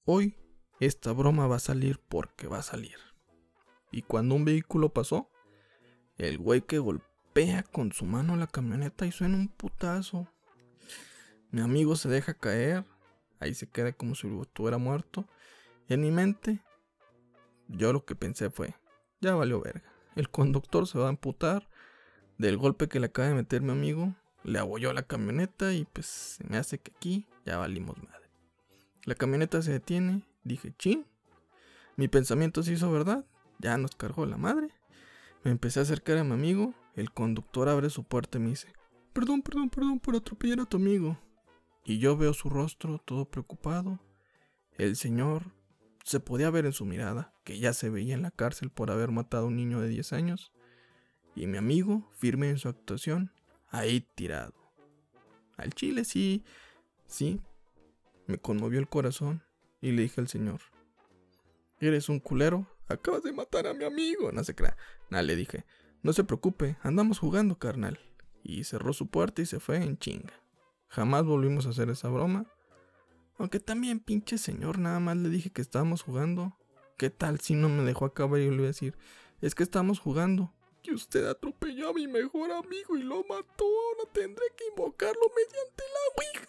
Hoy 0.05 0.37
esta 0.81 1.13
broma 1.13 1.47
va 1.47 1.57
a 1.57 1.61
salir 1.61 2.01
porque 2.09 2.47
va 2.47 2.59
a 2.59 2.63
salir. 2.63 2.97
Y 3.91 4.03
cuando 4.03 4.35
un 4.35 4.45
vehículo 4.45 4.91
pasó, 4.91 5.31
El 6.19 6.39
güey 6.39 6.63
que 6.63 6.79
golpea 6.79 7.63
con 7.63 7.93
su 7.93 8.07
mano 8.07 8.37
la 8.37 8.47
camioneta 8.47 9.05
y 9.05 9.13
suena 9.13 9.37
un 9.37 9.49
putazo. 9.49 10.27
Mi 11.51 11.61
amigo 11.61 11.95
se 11.97 12.09
deja 12.09 12.33
caer. 12.33 12.85
Ahí 13.39 13.53
se 13.53 13.69
queda 13.69 13.93
como 13.93 14.15
si 14.15 14.27
estuviera 14.41 14.79
muerto. 14.79 15.29
En 15.89 16.01
mi 16.01 16.11
mente, 16.11 16.63
yo 17.69 17.93
lo 17.93 18.07
que 18.07 18.17
pensé 18.17 18.49
fue, 18.49 18.75
ya 19.21 19.35
valió 19.35 19.61
verga. 19.61 19.93
El 20.15 20.31
conductor 20.31 20.87
se 20.87 20.99
va 20.99 21.07
a 21.07 21.11
amputar 21.11 21.69
del 22.39 22.57
golpe 22.57 22.89
que 22.89 23.01
le 23.01 23.07
acaba 23.07 23.29
de 23.29 23.35
meter 23.35 23.61
mi 23.61 23.73
amigo. 23.73 24.15
Le 24.47 24.61
abolló 24.61 24.93
la 24.93 25.03
camioneta 25.03 25.73
y 25.73 25.87
pues 25.87 26.07
se 26.07 26.45
me 26.45 26.57
hace 26.57 26.79
que 26.79 26.93
aquí 26.97 27.27
ya 27.45 27.59
valimos 27.59 27.97
madre. 27.99 28.31
La 29.05 29.17
camioneta 29.17 29.61
se 29.61 29.73
detiene. 29.73 30.23
Dije, 30.45 30.73
chin. 30.79 31.05
Mi 31.97 32.07
pensamiento 32.07 32.63
se 32.63 32.75
hizo 32.75 32.93
verdad. 32.93 33.27
Ya 33.59 33.77
nos 33.77 33.97
cargó 33.97 34.25
la 34.25 34.37
madre. 34.37 34.69
Me 35.43 35.51
empecé 35.51 35.81
a 35.81 35.83
acercar 35.83 36.19
a 36.19 36.23
mi 36.23 36.35
amigo. 36.35 36.75
El 36.95 37.11
conductor 37.11 37.69
abre 37.69 37.91
su 37.91 38.05
puerta 38.05 38.39
y 38.39 38.43
me 38.43 38.51
dice, 38.51 38.69
perdón, 39.13 39.43
perdón, 39.43 39.69
perdón 39.69 39.99
por 39.99 40.15
atropellar 40.15 40.61
a 40.61 40.67
tu 40.67 40.77
amigo. 40.77 41.19
Y 41.85 41.99
yo 41.99 42.17
veo 42.17 42.33
su 42.33 42.49
rostro 42.49 42.99
todo 42.99 43.25
preocupado. 43.25 43.99
El 44.79 44.95
señor 44.95 45.43
se 46.05 46.21
podía 46.21 46.51
ver 46.51 46.67
en 46.67 46.73
su 46.73 46.85
mirada 46.85 47.35
que 47.43 47.59
ya 47.59 47.73
se 47.73 47.91
veía 47.91 48.15
en 48.15 48.23
la 48.23 48.31
cárcel 48.31 48.71
por 48.71 48.93
haber 48.93 49.11
matado 49.11 49.47
a 49.47 49.49
un 49.49 49.57
niño 49.57 49.81
de 49.81 49.89
10 49.89 50.13
años. 50.13 50.53
Y 51.35 51.49
mi 51.49 51.59
amigo, 51.59 52.09
firme 52.15 52.49
en 52.49 52.59
su 52.59 52.69
actuación, 52.69 53.33
ahí 53.79 54.07
tirado. 54.15 54.55
Al 55.57 55.73
chile 55.73 56.05
sí, 56.05 56.45
sí, 57.07 57.41
me 58.27 58.39
conmovió 58.39 58.79
el 58.79 58.89
corazón 58.89 59.43
y 59.81 59.93
le 59.93 60.03
dije 60.03 60.21
al 60.21 60.29
señor, 60.29 60.61
eres 61.81 62.09
un 62.09 62.21
culero, 62.21 62.67
acabas 62.89 63.23
de 63.23 63.33
matar 63.33 63.67
a 63.67 63.75
mi 63.75 63.85
amigo, 63.85 64.33
no 64.33 64.45
se 64.45 64.55
crea. 64.55 64.77
Nada, 65.11 65.23
le 65.23 65.37
dije, 65.37 65.65
no 66.03 66.13
se 66.13 66.25
preocupe, 66.25 66.77
andamos 66.83 67.19
jugando, 67.19 67.59
carnal. 67.59 67.99
Y 68.43 68.65
cerró 68.65 68.93
su 68.93 69.09
puerta 69.09 69.43
y 69.43 69.47
se 69.47 69.59
fue 69.59 69.83
en 69.83 69.99
chinga. 69.99 70.33
Jamás 70.89 71.25
volvimos 71.25 71.67
a 71.67 71.71
hacer 71.71 71.91
esa 71.91 72.09
broma. 72.09 72.47
Aunque 73.39 73.61
también, 73.61 74.01
pinche 74.01 74.39
señor, 74.39 74.79
nada 74.79 75.01
más 75.01 75.17
le 75.17 75.29
dije 75.29 75.51
que 75.51 75.63
estábamos 75.63 76.03
jugando. 76.03 76.57
¿Qué 76.97 77.11
tal 77.11 77.41
si 77.41 77.55
no 77.55 77.69
me 77.69 77.83
dejó 77.83 78.05
acabar 78.05 78.41
y 78.41 78.49
le 78.49 78.55
iba 78.55 78.65
a 78.65 78.69
decir? 78.69 78.97
Es 79.41 79.55
que 79.55 79.63
estamos 79.63 79.99
jugando. 79.99 80.55
Y 80.87 80.95
usted 80.95 81.27
atropelló 81.27 81.91
a 81.91 81.93
mi 81.93 82.07
mejor 82.07 82.53
amigo 82.53 82.97
y 82.97 83.03
lo 83.03 83.25
mató. 83.25 83.65
Ahora 83.65 84.13
tendré 84.13 84.45
que 84.57 84.69
invocarlo 84.69 85.21
mediante 85.35 85.83
la 85.83 86.25
Ouija. 86.25 86.49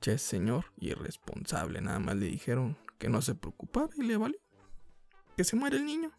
Che, 0.00 0.18
señor, 0.18 0.66
irresponsable. 0.78 1.80
Nada 1.80 1.98
más 1.98 2.16
le 2.16 2.26
dijeron 2.26 2.76
que 2.98 3.08
no 3.08 3.22
se 3.22 3.34
preocupara 3.34 3.90
y 3.96 4.02
le 4.02 4.16
valió. 4.16 4.38
Que 5.36 5.44
se 5.44 5.56
muere 5.56 5.76
el 5.76 5.86
niño. 5.86 6.12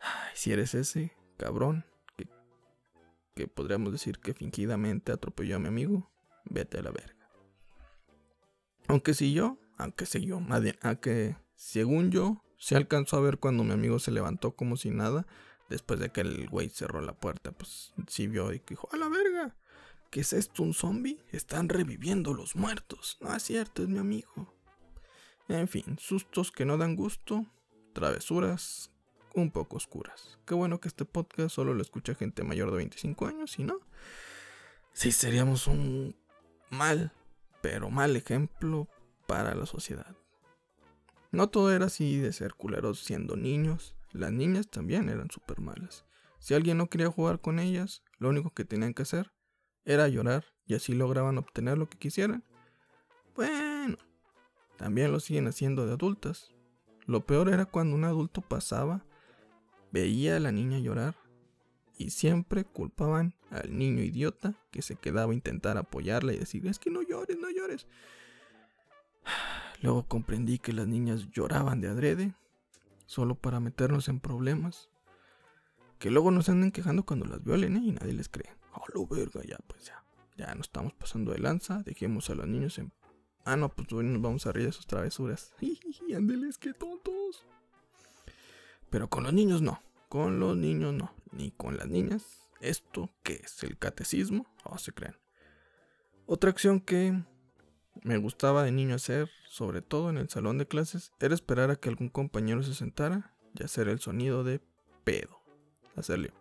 Ay, 0.00 0.30
si 0.34 0.52
eres 0.52 0.74
ese 0.74 1.12
cabrón 1.36 1.84
que, 2.16 2.28
que 3.34 3.46
podríamos 3.46 3.92
decir 3.92 4.18
que 4.18 4.34
fingidamente 4.34 5.12
atropelló 5.12 5.56
a 5.56 5.60
mi 5.60 5.68
amigo, 5.68 6.10
vete 6.44 6.78
a 6.78 6.82
la 6.82 6.90
verga. 6.90 7.28
Aunque 8.88 9.14
si 9.14 9.32
yo, 9.32 9.58
aunque 9.78 10.06
sé 10.06 10.24
yo, 10.24 10.40
aunque 10.82 11.36
según 11.54 12.10
yo, 12.10 12.42
se 12.58 12.76
alcanzó 12.76 13.16
a 13.16 13.20
ver 13.20 13.38
cuando 13.38 13.64
mi 13.64 13.72
amigo 13.72 13.98
se 13.98 14.10
levantó 14.10 14.54
como 14.54 14.76
si 14.76 14.90
nada, 14.90 15.26
después 15.68 16.00
de 16.00 16.10
que 16.10 16.22
el 16.22 16.48
güey 16.48 16.68
cerró 16.68 17.00
la 17.00 17.14
puerta, 17.14 17.52
pues 17.52 17.92
sí 18.08 18.26
vio 18.26 18.52
y 18.52 18.62
dijo, 18.66 18.88
a 18.92 18.96
la 18.96 19.08
verga, 19.08 19.56
¿qué 20.10 20.20
es 20.20 20.32
esto, 20.32 20.62
un 20.62 20.74
zombie? 20.74 21.18
Están 21.30 21.68
reviviendo 21.68 22.34
los 22.34 22.56
muertos. 22.56 23.18
No 23.20 23.34
es 23.34 23.42
cierto, 23.42 23.82
es 23.82 23.88
mi 23.88 23.98
amigo. 23.98 24.54
En 25.48 25.68
fin, 25.68 25.96
sustos 25.98 26.52
que 26.52 26.64
no 26.64 26.78
dan 26.78 26.96
gusto, 26.96 27.46
travesuras 27.92 28.90
un 29.34 29.50
poco 29.50 29.76
oscuras. 29.76 30.38
Qué 30.46 30.54
bueno 30.54 30.80
que 30.80 30.88
este 30.88 31.04
podcast 31.04 31.54
solo 31.54 31.74
lo 31.74 31.82
escucha 31.82 32.14
gente 32.14 32.42
mayor 32.42 32.70
de 32.70 32.76
25 32.78 33.26
años, 33.26 33.58
y 33.58 33.64
no, 33.64 33.80
sí 34.92 35.12
seríamos 35.12 35.66
un 35.66 36.14
mal 36.70 37.12
pero 37.62 37.90
mal 37.90 38.16
ejemplo 38.16 38.88
para 39.26 39.54
la 39.54 39.64
sociedad. 39.64 40.14
No 41.30 41.48
todo 41.48 41.72
era 41.72 41.86
así 41.86 42.18
de 42.18 42.32
ser 42.34 42.54
culeros 42.54 42.98
siendo 42.98 43.36
niños, 43.36 43.94
las 44.12 44.32
niñas 44.32 44.68
también 44.68 45.08
eran 45.08 45.30
súper 45.30 45.60
malas. 45.60 46.04
Si 46.38 46.54
alguien 46.54 46.78
no 46.78 46.88
quería 46.88 47.10
jugar 47.10 47.40
con 47.40 47.58
ellas, 47.58 48.02
lo 48.18 48.28
único 48.28 48.50
que 48.50 48.64
tenían 48.64 48.94
que 48.94 49.02
hacer 49.02 49.32
era 49.84 50.08
llorar 50.08 50.44
y 50.66 50.74
así 50.74 50.94
lograban 50.94 51.38
obtener 51.38 51.78
lo 51.78 51.88
que 51.88 51.98
quisieran. 51.98 52.44
Bueno, 53.34 53.96
también 54.76 55.12
lo 55.12 55.20
siguen 55.20 55.46
haciendo 55.46 55.86
de 55.86 55.92
adultas. 55.92 56.52
Lo 57.06 57.26
peor 57.26 57.48
era 57.48 57.66
cuando 57.66 57.94
un 57.94 58.04
adulto 58.04 58.40
pasaba, 58.40 59.04
veía 59.92 60.36
a 60.36 60.40
la 60.40 60.52
niña 60.52 60.78
llorar 60.78 61.16
y 61.96 62.10
siempre 62.10 62.64
culpaban 62.64 63.34
al 63.50 63.76
niño 63.76 64.02
idiota 64.02 64.54
que 64.70 64.82
se 64.82 64.96
quedaba 64.96 65.32
a 65.32 65.34
intentar 65.34 65.78
apoyarla 65.78 66.32
y 66.32 66.38
decir, 66.38 66.66
es 66.66 66.78
que 66.78 66.90
no 66.90 67.02
llores, 67.02 67.38
no 67.38 67.50
llores. 67.50 67.86
Luego 69.82 70.06
comprendí 70.06 70.58
que 70.58 70.72
las 70.72 70.86
niñas 70.86 71.28
lloraban 71.30 71.80
de 71.80 71.88
adrede, 71.88 72.34
solo 73.12 73.34
para 73.34 73.60
meternos 73.60 74.08
en 74.08 74.20
problemas. 74.20 74.88
Que 75.98 76.10
luego 76.10 76.30
nos 76.30 76.48
anden 76.48 76.72
quejando 76.72 77.04
cuando 77.04 77.26
las 77.26 77.44
violen, 77.44 77.76
¿eh? 77.76 77.82
Y 77.84 77.92
nadie 77.92 78.14
les 78.14 78.30
cree. 78.30 78.50
Oh, 78.72 78.84
lo 78.94 79.06
verga, 79.06 79.42
ya, 79.46 79.58
pues 79.66 79.84
ya. 79.84 80.02
Ya 80.38 80.54
no 80.54 80.62
estamos 80.62 80.94
pasando 80.94 81.32
de 81.32 81.38
lanza, 81.38 81.82
dejemos 81.82 82.30
a 82.30 82.34
los 82.34 82.48
niños 82.48 82.78
en... 82.78 82.90
Ah, 83.44 83.56
no, 83.56 83.68
pues 83.68 83.92
nos 83.92 84.22
vamos 84.22 84.46
a 84.46 84.52
reír 84.52 84.66
de 84.66 84.72
sus 84.72 84.86
travesuras. 84.86 85.54
Ándeles, 86.16 86.56
qué 86.56 86.72
tontos. 86.72 87.44
Pero 88.88 89.08
con 89.08 89.24
los 89.24 89.32
niños 89.34 89.60
no. 89.60 89.82
Con 90.08 90.40
los 90.40 90.56
niños 90.56 90.94
no, 90.94 91.12
ni 91.32 91.50
con 91.50 91.76
las 91.76 91.88
niñas. 91.88 92.48
¿Esto 92.60 93.10
qué 93.22 93.42
es? 93.44 93.62
¿El 93.62 93.76
catecismo? 93.76 94.46
¿O 94.64 94.78
se 94.78 94.92
creen? 94.92 95.16
Otra 96.24 96.50
acción 96.50 96.80
que 96.80 97.22
me 98.02 98.16
gustaba 98.16 98.64
de 98.64 98.72
niño 98.72 98.94
hacer, 98.94 99.30
sobre 99.48 99.82
todo 99.82 100.10
en 100.10 100.16
el 100.16 100.28
salón 100.28 100.58
de 100.58 100.66
clases, 100.66 101.12
era 101.20 101.34
esperar 101.34 101.70
a 101.70 101.76
que 101.76 101.88
algún 101.88 102.08
compañero 102.08 102.62
se 102.62 102.74
sentara 102.74 103.34
y 103.54 103.62
hacer 103.62 103.88
el 103.88 104.00
sonido 104.00 104.44
de 104.44 104.60
pedo. 105.04 105.40
Hacerle. 105.96 106.32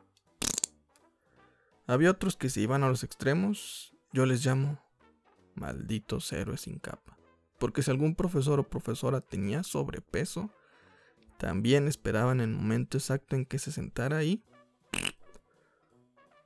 Había 1.88 2.12
otros 2.12 2.38
que 2.38 2.50
se 2.50 2.62
iban 2.62 2.84
a 2.84 2.88
los 2.88 3.04
extremos, 3.04 3.94
yo 4.14 4.26
les 4.26 4.46
llamo 4.46 4.80
malditos 5.56 6.32
héroes 6.32 6.62
sin 6.62 6.80
capa. 6.80 7.18
Porque 7.60 7.84
si 7.84 7.92
algún 7.92 8.16
profesor 8.16 8.60
o 8.60 8.70
profesora 8.70 9.22
tenía 9.22 9.64
sobrepeso, 9.64 10.50
también 11.38 11.88
esperaban 11.88 12.40
el 12.40 12.50
momento 12.50 12.98
exacto 12.98 13.36
en 13.36 13.46
que 13.46 13.60
se 13.60 13.72
sentara 13.72 14.18
ahí. 14.18 14.44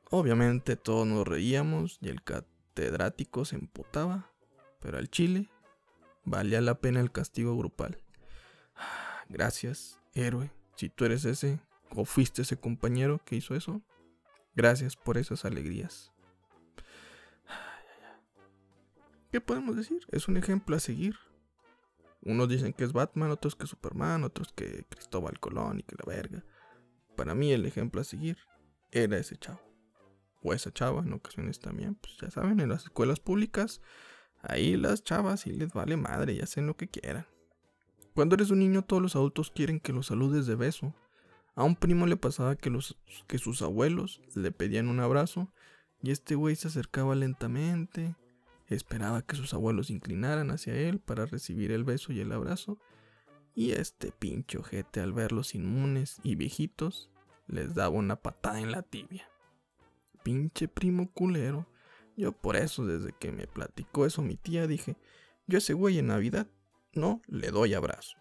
Obviamente 0.10 0.76
todos 0.76 1.06
nos 1.06 1.28
reíamos 1.28 2.00
y 2.02 2.10
el 2.10 2.24
catedrático 2.24 3.46
se 3.46 3.56
emputaba, 3.56 4.32
pero 4.86 5.00
al 5.00 5.10
chile 5.10 5.50
valía 6.26 6.62
la 6.62 6.76
pena 6.80 7.00
el 7.00 7.12
castigo 7.12 7.58
grupal. 7.58 7.98
Gracias, 9.30 10.00
héroe, 10.14 10.52
si 10.76 10.90
tú 10.90 11.06
eres 11.06 11.26
ese 11.26 11.60
o 11.90 12.06
fuiste 12.06 12.44
ese 12.44 12.60
compañero 12.60 13.20
que 13.26 13.36
hizo 13.36 13.56
eso. 13.56 13.82
Gracias 14.54 14.96
por 14.96 15.18
esas 15.18 15.44
alegrías. 15.44 16.14
¿Qué 19.32 19.42
podemos 19.42 19.76
decir? 19.76 20.06
Es 20.12 20.28
un 20.28 20.38
ejemplo 20.38 20.76
a 20.76 20.80
seguir. 20.80 21.16
Unos 22.22 22.48
dicen 22.48 22.72
que 22.72 22.84
es 22.84 22.94
Batman, 22.94 23.32
otros 23.32 23.56
que 23.56 23.66
Superman, 23.66 24.24
otros 24.24 24.54
que 24.54 24.86
Cristóbal 24.88 25.40
Colón 25.40 25.80
y 25.80 25.84
que 25.84 25.96
la 25.96 26.06
verga. 26.06 26.46
Para 27.16 27.34
mí 27.34 27.52
el 27.52 27.66
ejemplo 27.66 28.02
a 28.02 28.04
seguir 28.04 28.38
era 28.92 29.18
ese 29.18 29.36
chavo. 29.36 29.62
O 30.44 30.54
esa 30.54 30.72
chava 30.72 31.02
en 31.02 31.14
ocasiones 31.14 31.60
también. 31.60 31.96
Pues 31.96 32.18
ya 32.22 32.30
saben, 32.30 32.60
en 32.60 32.70
las 32.70 32.84
escuelas 32.84 33.20
públicas, 33.20 33.82
ahí 34.50 34.78
las 34.78 35.04
chavas 35.04 35.42
sí 35.42 35.52
les 35.52 35.74
vale 35.74 35.98
madre 35.98 36.34
y 36.34 36.42
hacen 36.42 36.68
lo 36.68 36.76
que 36.76 36.88
quieran. 36.88 37.26
Cuando 38.14 38.36
eres 38.36 38.50
un 38.50 38.60
niño 38.60 38.84
todos 38.84 39.02
los 39.02 39.16
adultos 39.16 39.52
quieren 39.52 39.80
que 39.80 39.94
los 39.94 40.08
saludes 40.08 40.46
de 40.46 40.56
beso. 40.56 40.94
A 41.56 41.64
un 41.64 41.76
primo 41.76 42.06
le 42.06 42.18
pasaba 42.18 42.56
que, 42.56 42.70
los, 42.70 42.98
que 43.28 43.38
sus 43.38 43.62
abuelos 43.62 44.22
le 44.36 44.52
pedían 44.52 44.90
un 44.90 45.00
abrazo 45.00 45.52
y 46.02 46.12
este 46.12 46.36
güey 46.36 46.56
se 46.56 46.68
acercaba 46.68 47.16
lentamente 47.16 48.16
Esperaba 48.68 49.22
que 49.22 49.36
sus 49.36 49.54
abuelos 49.54 49.88
se 49.88 49.94
inclinaran 49.94 50.50
hacia 50.50 50.74
él 50.74 51.00
para 51.00 51.26
recibir 51.26 51.72
el 51.72 51.84
beso 51.84 52.12
y 52.12 52.20
el 52.20 52.32
abrazo, 52.32 52.80
y 53.54 53.72
este 53.72 54.12
pincho 54.12 54.60
ojete 54.60 55.02
al 55.02 55.14
verlos 55.14 55.54
inmunes 55.54 56.20
y 56.24 56.36
viejitos 56.36 57.12
les 57.48 57.76
daba 57.76 57.96
una 57.96 58.16
patada 58.16 58.60
en 58.60 58.72
la 58.72 58.82
tibia. 58.82 59.30
Pinche 60.24 60.68
primo 60.68 61.12
culero. 61.12 61.68
Yo 62.16 62.32
por 62.32 62.56
eso 62.56 62.86
desde 62.86 63.14
que 63.14 63.32
me 63.32 63.48
platicó 63.48 64.06
eso 64.06 64.22
mi 64.22 64.38
tía 64.38 64.68
dije, 64.68 64.96
yo 65.48 65.58
ese 65.58 65.74
güey 65.74 66.00
en 66.00 66.08
Navidad 66.08 66.48
no 66.94 67.22
le 67.28 67.52
doy 67.52 67.74
abrazo. 67.74 68.18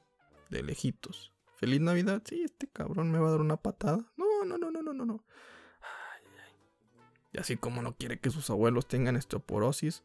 De 0.50 0.62
lejitos. 0.62 1.32
Feliz 1.56 1.80
Navidad, 1.80 2.22
sí, 2.24 2.42
este 2.42 2.66
cabrón 2.66 3.10
me 3.10 3.18
va 3.18 3.28
a 3.28 3.30
dar 3.32 3.40
una 3.40 3.56
patada. 3.56 4.04
No, 4.16 4.44
no, 4.44 4.58
no, 4.58 4.70
no, 4.70 4.82
no, 4.82 4.92
no, 4.92 5.04
no. 5.06 5.24
Y 7.32 7.38
así 7.38 7.56
como 7.56 7.82
no 7.82 7.96
quiere 7.96 8.20
que 8.20 8.30
sus 8.30 8.48
abuelos 8.50 8.86
tengan 8.86 9.16
osteoporosis, 9.16 10.04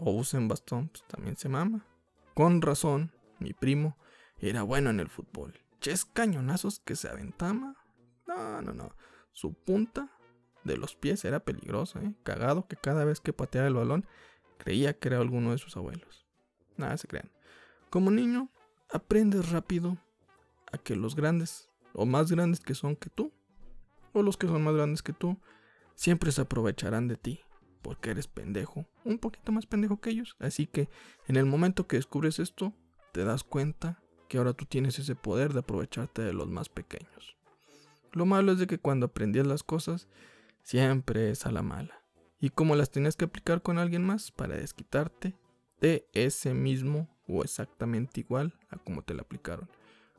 o 0.00 0.10
usen 0.12 0.48
bastón, 0.48 0.88
pues 0.88 1.04
también 1.06 1.36
se 1.36 1.48
mama. 1.48 1.86
Con 2.34 2.62
razón, 2.62 3.12
mi 3.38 3.52
primo 3.52 3.96
era 4.38 4.62
bueno 4.62 4.90
en 4.90 4.98
el 4.98 5.08
fútbol. 5.08 5.60
Ches 5.80 6.04
cañonazos 6.04 6.80
que 6.80 6.96
se 6.96 7.08
aventaba. 7.08 7.76
No, 8.26 8.62
no, 8.62 8.72
no. 8.72 8.96
su 9.32 9.52
punta 9.52 10.10
de 10.64 10.76
los 10.76 10.96
pies 10.96 11.24
era 11.24 11.40
peligrosa, 11.40 12.00
¿eh? 12.00 12.14
cagado 12.22 12.66
que 12.66 12.76
cada 12.76 13.04
vez 13.04 13.20
que 13.20 13.32
pateaba 13.32 13.68
el 13.68 13.74
balón 13.74 14.06
creía 14.58 14.98
que 14.98 15.08
era 15.08 15.18
alguno 15.18 15.52
de 15.52 15.58
sus 15.58 15.76
abuelos. 15.76 16.26
Nada 16.76 16.96
se 16.96 17.06
crean. 17.06 17.30
Como 17.90 18.10
niño, 18.10 18.50
aprendes 18.90 19.50
rápido 19.50 19.98
a 20.72 20.78
que 20.78 20.96
los 20.96 21.14
grandes 21.14 21.70
o 21.92 22.06
más 22.06 22.30
grandes 22.30 22.60
que 22.60 22.74
son 22.74 22.96
que 22.96 23.10
tú, 23.10 23.32
o 24.12 24.22
los 24.22 24.36
que 24.36 24.46
son 24.46 24.62
más 24.64 24.74
grandes 24.74 25.02
que 25.02 25.12
tú, 25.12 25.38
siempre 25.94 26.32
se 26.32 26.40
aprovecharán 26.40 27.08
de 27.08 27.16
ti, 27.16 27.40
porque 27.82 28.10
eres 28.10 28.26
pendejo, 28.26 28.86
un 29.04 29.18
poquito 29.18 29.52
más 29.52 29.66
pendejo 29.66 30.00
que 30.00 30.10
ellos. 30.10 30.36
Así 30.38 30.66
que 30.66 30.88
en 31.28 31.36
el 31.36 31.46
momento 31.46 31.86
que 31.86 31.96
descubres 31.96 32.38
esto, 32.38 32.72
te 33.12 33.24
das 33.24 33.44
cuenta 33.44 34.02
que 34.28 34.38
ahora 34.38 34.54
tú 34.54 34.64
tienes 34.64 34.98
ese 34.98 35.14
poder 35.14 35.52
de 35.52 35.60
aprovecharte 35.60 36.22
de 36.22 36.32
los 36.32 36.48
más 36.48 36.68
pequeños. 36.68 37.36
Lo 38.12 38.26
malo 38.26 38.52
es 38.52 38.58
de 38.58 38.66
que 38.66 38.78
cuando 38.78 39.06
aprendías 39.06 39.46
las 39.46 39.62
cosas, 39.62 40.08
siempre 40.64 41.30
es 41.30 41.46
a 41.46 41.52
la 41.52 41.62
mala. 41.62 42.02
Y 42.40 42.50
como 42.50 42.74
las 42.74 42.90
tienes 42.90 43.14
que 43.14 43.26
aplicar 43.26 43.62
con 43.62 43.78
alguien 43.78 44.04
más 44.04 44.32
para 44.32 44.56
desquitarte 44.56 45.36
de 45.80 46.08
ese 46.12 46.52
mismo 46.52 47.08
o 47.28 47.42
exactamente 47.42 48.20
igual 48.20 48.58
a 48.70 48.78
como 48.78 49.02
te 49.02 49.14
la 49.14 49.22
aplicaron. 49.22 49.68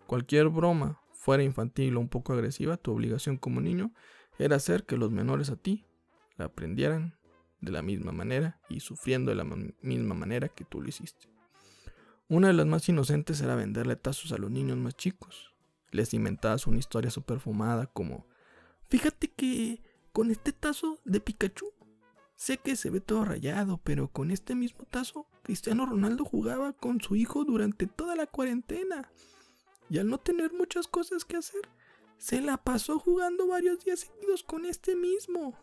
Cualquier 0.07 0.49
broma, 0.49 1.01
fuera 1.11 1.43
infantil 1.43 1.97
o 1.97 1.99
un 1.99 2.07
poco 2.07 2.33
agresiva, 2.33 2.77
tu 2.77 2.91
obligación 2.91 3.37
como 3.37 3.59
niño 3.59 3.91
era 4.39 4.55
hacer 4.55 4.85
que 4.85 4.97
los 4.97 5.11
menores 5.11 5.49
a 5.49 5.55
ti 5.55 5.85
la 6.37 6.45
aprendieran 6.45 7.15
de 7.61 7.71
la 7.71 7.81
misma 7.81 8.11
manera 8.11 8.59
y 8.69 8.79
sufriendo 8.79 9.31
de 9.31 9.35
la 9.35 9.45
misma 9.81 10.13
manera 10.13 10.49
que 10.49 10.65
tú 10.65 10.81
lo 10.81 10.89
hiciste. 10.89 11.27
Una 12.27 12.47
de 12.47 12.53
las 12.53 12.65
más 12.65 12.87
inocentes 12.89 13.41
era 13.41 13.55
venderle 13.55 13.95
tazos 13.95 14.31
a 14.31 14.37
los 14.37 14.51
niños 14.51 14.77
más 14.77 14.95
chicos. 14.95 15.53
Les 15.91 16.13
inventabas 16.13 16.67
una 16.67 16.79
historia 16.79 17.09
super 17.09 17.39
fumada 17.39 17.87
como, 17.87 18.27
fíjate 18.89 19.27
que 19.29 19.81
con 20.15 20.31
este 20.31 20.53
tazo 20.53 20.97
de 21.03 21.19
Pikachu, 21.19 21.73
sé 22.37 22.57
que 22.57 22.77
se 22.77 22.89
ve 22.89 23.01
todo 23.01 23.25
rayado, 23.25 23.81
pero 23.83 24.07
con 24.07 24.31
este 24.31 24.55
mismo 24.55 24.85
tazo, 24.85 25.27
Cristiano 25.43 25.85
Ronaldo 25.85 26.23
jugaba 26.23 26.71
con 26.71 27.01
su 27.01 27.17
hijo 27.17 27.43
durante 27.43 27.85
toda 27.85 28.15
la 28.15 28.25
cuarentena 28.25 29.11
y 29.89 29.97
al 29.97 30.07
no 30.07 30.17
tener 30.17 30.53
muchas 30.53 30.87
cosas 30.87 31.25
que 31.25 31.35
hacer, 31.35 31.59
se 32.17 32.39
la 32.39 32.55
pasó 32.55 32.97
jugando 32.97 33.47
varios 33.47 33.83
días 33.83 33.99
seguidos 33.99 34.43
con 34.43 34.63
este 34.63 34.95
mismo. 34.95 35.59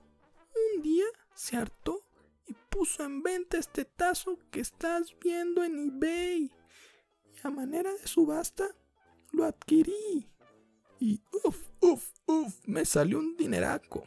Un 0.75 0.83
día 0.83 1.07
se 1.35 1.57
hartó 1.57 2.03
y 2.47 2.53
puso 2.69 3.05
en 3.05 3.23
venta 3.23 3.57
este 3.57 3.87
tazo 3.87 4.38
que 4.51 4.61
estás 4.61 5.17
viendo 5.19 5.65
en 5.65 5.79
eBay. 5.79 6.53
Y 7.35 7.47
a 7.47 7.49
manera 7.49 7.91
de 7.91 8.07
subasta 8.07 8.69
lo 9.31 9.47
adquirí. 9.47 10.29
Y 11.01 11.23
uff, 11.43 11.71
uff, 11.81 12.11
uff, 12.27 12.55
me 12.67 12.85
salió 12.85 13.19
un 13.19 13.35
dineraco. 13.35 14.05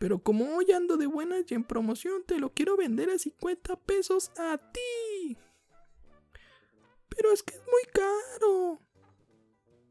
Pero 0.00 0.18
como 0.18 0.56
hoy 0.56 0.72
ando 0.72 0.96
de 0.96 1.06
buenas 1.06 1.44
y 1.50 1.54
en 1.54 1.62
promoción, 1.62 2.24
te 2.24 2.38
lo 2.38 2.54
quiero 2.54 2.74
vender 2.74 3.10
a 3.10 3.18
50 3.18 3.76
pesos 3.80 4.30
a 4.38 4.56
ti. 4.56 5.36
Pero 7.10 7.30
es 7.32 7.42
que 7.42 7.54
es 7.54 7.60
muy 7.60 7.92
caro. 7.92 8.80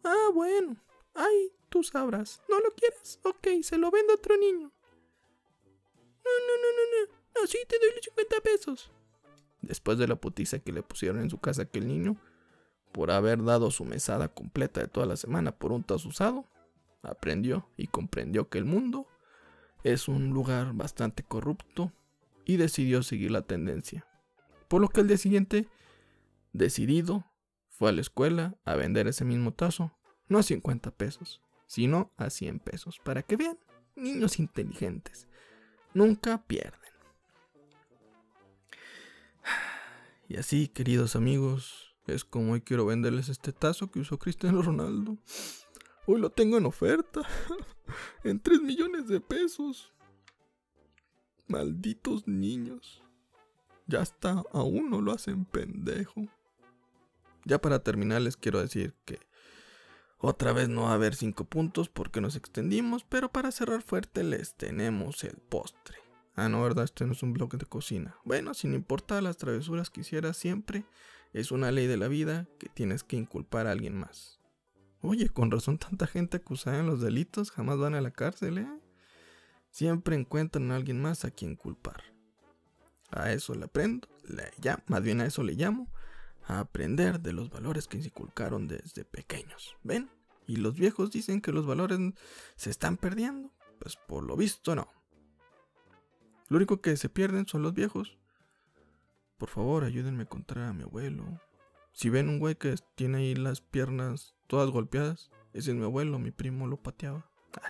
Ah, 0.04 0.32
bueno. 0.34 0.78
Ay, 1.14 1.54
tú 1.70 1.84
sabrás. 1.84 2.42
¿No 2.50 2.60
lo 2.60 2.72
quieres? 2.72 3.20
Ok, 3.24 3.62
se 3.62 3.78
lo 3.78 3.92
vendo 3.92 4.14
a 4.14 4.16
otro 4.16 4.36
niño. 4.36 4.72
No, 6.26 6.32
no, 6.48 6.56
no, 6.58 6.70
no, 6.74 7.06
no. 7.06 7.44
Así 7.44 7.60
te 7.68 7.78
doy 7.78 7.92
los 7.96 8.06
50 8.06 8.42
pesos. 8.42 8.92
Después 9.62 10.00
de 10.00 10.08
la 10.08 10.16
putiza 10.16 10.58
que 10.58 10.74
le 10.74 10.82
pusieron 10.82 11.22
en 11.22 11.30
su 11.30 11.38
casa 11.38 11.62
aquel 11.62 11.88
niño, 11.88 12.20
por 12.94 13.12
haber 13.12 13.44
dado 13.44 13.70
su 13.70 13.86
mesada 13.86 14.34
completa 14.34 14.82
de 14.82 14.88
toda 14.88 15.06
la 15.06 15.18
semana 15.18 15.52
por 15.52 15.72
un 15.72 15.84
tazo 15.84 16.10
usado, 16.10 16.46
aprendió 17.04 17.70
y 17.78 17.86
comprendió 17.86 18.50
que 18.50 18.58
el 18.58 18.66
mundo 18.66 19.06
es 19.84 20.08
un 20.08 20.30
lugar 20.30 20.74
bastante 20.74 21.24
corrupto 21.24 21.92
y 22.46 22.58
decidió 22.58 23.04
seguir 23.04 23.32
la 23.32 23.44
tendencia. 23.44 24.06
Por 24.68 24.82
lo 24.82 24.90
que 24.90 25.02
el 25.02 25.08
día 25.08 25.18
siguiente, 25.18 25.68
decidido, 26.54 27.26
fue 27.70 27.90
a 27.90 27.94
la 27.94 28.02
escuela 28.02 28.58
a 28.66 28.76
vender 28.76 29.08
ese 29.08 29.26
mismo 29.26 29.54
tazo, 29.54 29.92
no 30.28 30.40
a 30.40 30.44
50 30.44 30.92
pesos, 30.92 31.42
sino 31.68 32.12
a 32.18 32.30
100 32.30 32.60
pesos, 32.60 33.00
para 33.00 33.24
que 33.24 33.38
vean, 33.38 33.58
niños 33.96 34.40
inteligentes, 34.40 35.28
nunca 35.94 36.44
pierden. 36.46 36.80
Y 40.28 40.38
así, 40.38 40.68
queridos 40.68 41.16
amigos, 41.16 41.96
es 42.06 42.24
como 42.24 42.54
hoy 42.54 42.62
quiero 42.62 42.86
venderles 42.86 43.30
este 43.30 43.52
tazo 43.52 43.90
que 43.90 44.00
usó 44.00 44.20
Cristiano 44.20 44.62
Ronaldo. 44.62 45.18
Hoy 46.12 46.20
lo 46.20 46.32
tengo 46.32 46.58
en 46.58 46.66
oferta, 46.66 47.22
en 48.24 48.40
3 48.40 48.64
millones 48.64 49.08
de 49.08 49.22
pesos. 49.22 49.94
Malditos 51.48 52.28
niños. 52.28 53.04
Ya 53.86 54.02
hasta 54.02 54.44
a 54.52 54.64
uno 54.64 55.02
lo 55.02 55.12
hacen 55.12 55.46
pendejo. 55.46 56.26
Ya 57.46 57.62
para 57.62 57.84
terminar 57.84 58.24
les 58.24 58.38
quiero 58.38 58.60
decir 58.60 58.96
que 59.06 59.20
otra 60.18 60.52
vez 60.52 60.68
no 60.68 60.86
va 60.86 60.94
a 60.94 60.96
haber 60.96 61.14
cinco 61.14 61.46
puntos 61.46 61.90
porque 61.90 62.22
nos 62.22 62.36
extendimos, 62.36 63.04
pero 63.04 63.32
para 63.32 63.52
cerrar 63.52 63.84
fuerte 63.84 64.24
les 64.24 64.56
tenemos 64.56 65.24
el 65.24 65.38
postre. 65.38 66.00
Ah, 66.34 66.50
no, 66.50 66.64
¿verdad? 66.64 66.86
Este 66.86 67.06
no 67.06 67.12
es 67.12 67.22
un 67.22 67.34
bloque 67.34 67.58
de 67.58 67.68
cocina. 67.68 68.18
Bueno, 68.26 68.56
sin 68.56 68.74
importar 68.74 69.22
las 69.22 69.38
travesuras 69.38 69.92
que 69.92 70.02
hicieras 70.02 70.38
siempre, 70.38 70.86
es 71.34 71.52
una 71.52 71.72
ley 71.72 71.86
de 71.86 71.98
la 71.98 72.08
vida 72.08 72.48
que 72.58 72.68
tienes 72.68 73.04
que 73.04 73.16
inculpar 73.16 73.68
a 73.68 73.72
alguien 73.74 73.96
más. 73.96 74.39
Oye, 75.02 75.30
con 75.30 75.50
razón 75.50 75.78
tanta 75.78 76.08
gente 76.08 76.38
acusada 76.38 76.80
en 76.80 76.88
los 76.88 77.02
delitos 77.02 77.52
jamás 77.52 77.78
van 77.78 77.96
a 77.96 78.02
la 78.02 78.12
cárcel, 78.12 78.58
¿eh? 78.58 78.68
Siempre 79.72 80.16
encuentran 80.16 80.72
a 80.72 80.76
alguien 80.76 81.02
más 81.02 81.26
a 81.26 81.32
quien 81.32 81.56
culpar. 81.56 82.04
A 83.12 83.32
eso 83.32 83.56
le 83.56 83.66
aprendo, 83.66 84.08
ya, 84.60 84.84
más 84.88 85.02
bien 85.02 85.22
a 85.22 85.26
eso 85.26 85.42
le 85.44 85.54
llamo 85.54 85.92
a 86.46 86.60
aprender 86.60 87.20
de 87.22 87.34
los 87.34 87.50
valores 87.50 87.88
que 87.88 88.02
se 88.02 88.08
inculcaron 88.08 88.68
desde 88.68 89.06
pequeños. 89.06 89.78
¿Ven? 89.84 90.10
Y 90.48 90.58
los 90.58 90.76
viejos 90.76 91.12
dicen 91.12 91.42
que 91.42 91.52
los 91.52 91.66
valores 91.66 92.00
se 92.56 92.70
están 92.70 92.98
perdiendo. 92.98 93.52
Pues 93.80 93.96
por 93.96 94.24
lo 94.24 94.36
visto 94.36 94.76
no. 94.76 94.88
Lo 96.50 96.58
único 96.58 96.82
que 96.82 96.98
se 96.98 97.08
pierden 97.08 97.48
son 97.48 97.62
los 97.62 97.74
viejos. 97.74 98.18
Por 99.38 99.50
favor, 99.50 99.84
ayúdenme 99.84 100.22
a 100.22 100.24
encontrar 100.24 100.66
a 100.66 100.74
mi 100.74 100.84
abuelo. 100.84 101.40
Si 101.94 102.10
ven 102.10 102.28
un 102.28 102.40
güey 102.40 102.56
que 102.56 102.76
tiene 102.96 103.20
ahí 103.20 103.36
las 103.36 103.62
piernas 103.62 104.36
todas 104.50 104.72
golpeadas, 104.72 105.30
ese 105.54 105.72
es 105.72 105.78
mi 105.78 105.84
abuelo, 105.84 106.18
mi 106.18 106.32
primo 106.32 106.66
lo 106.66 106.82
pateaba. 106.82 107.30
Ah, 107.62 107.70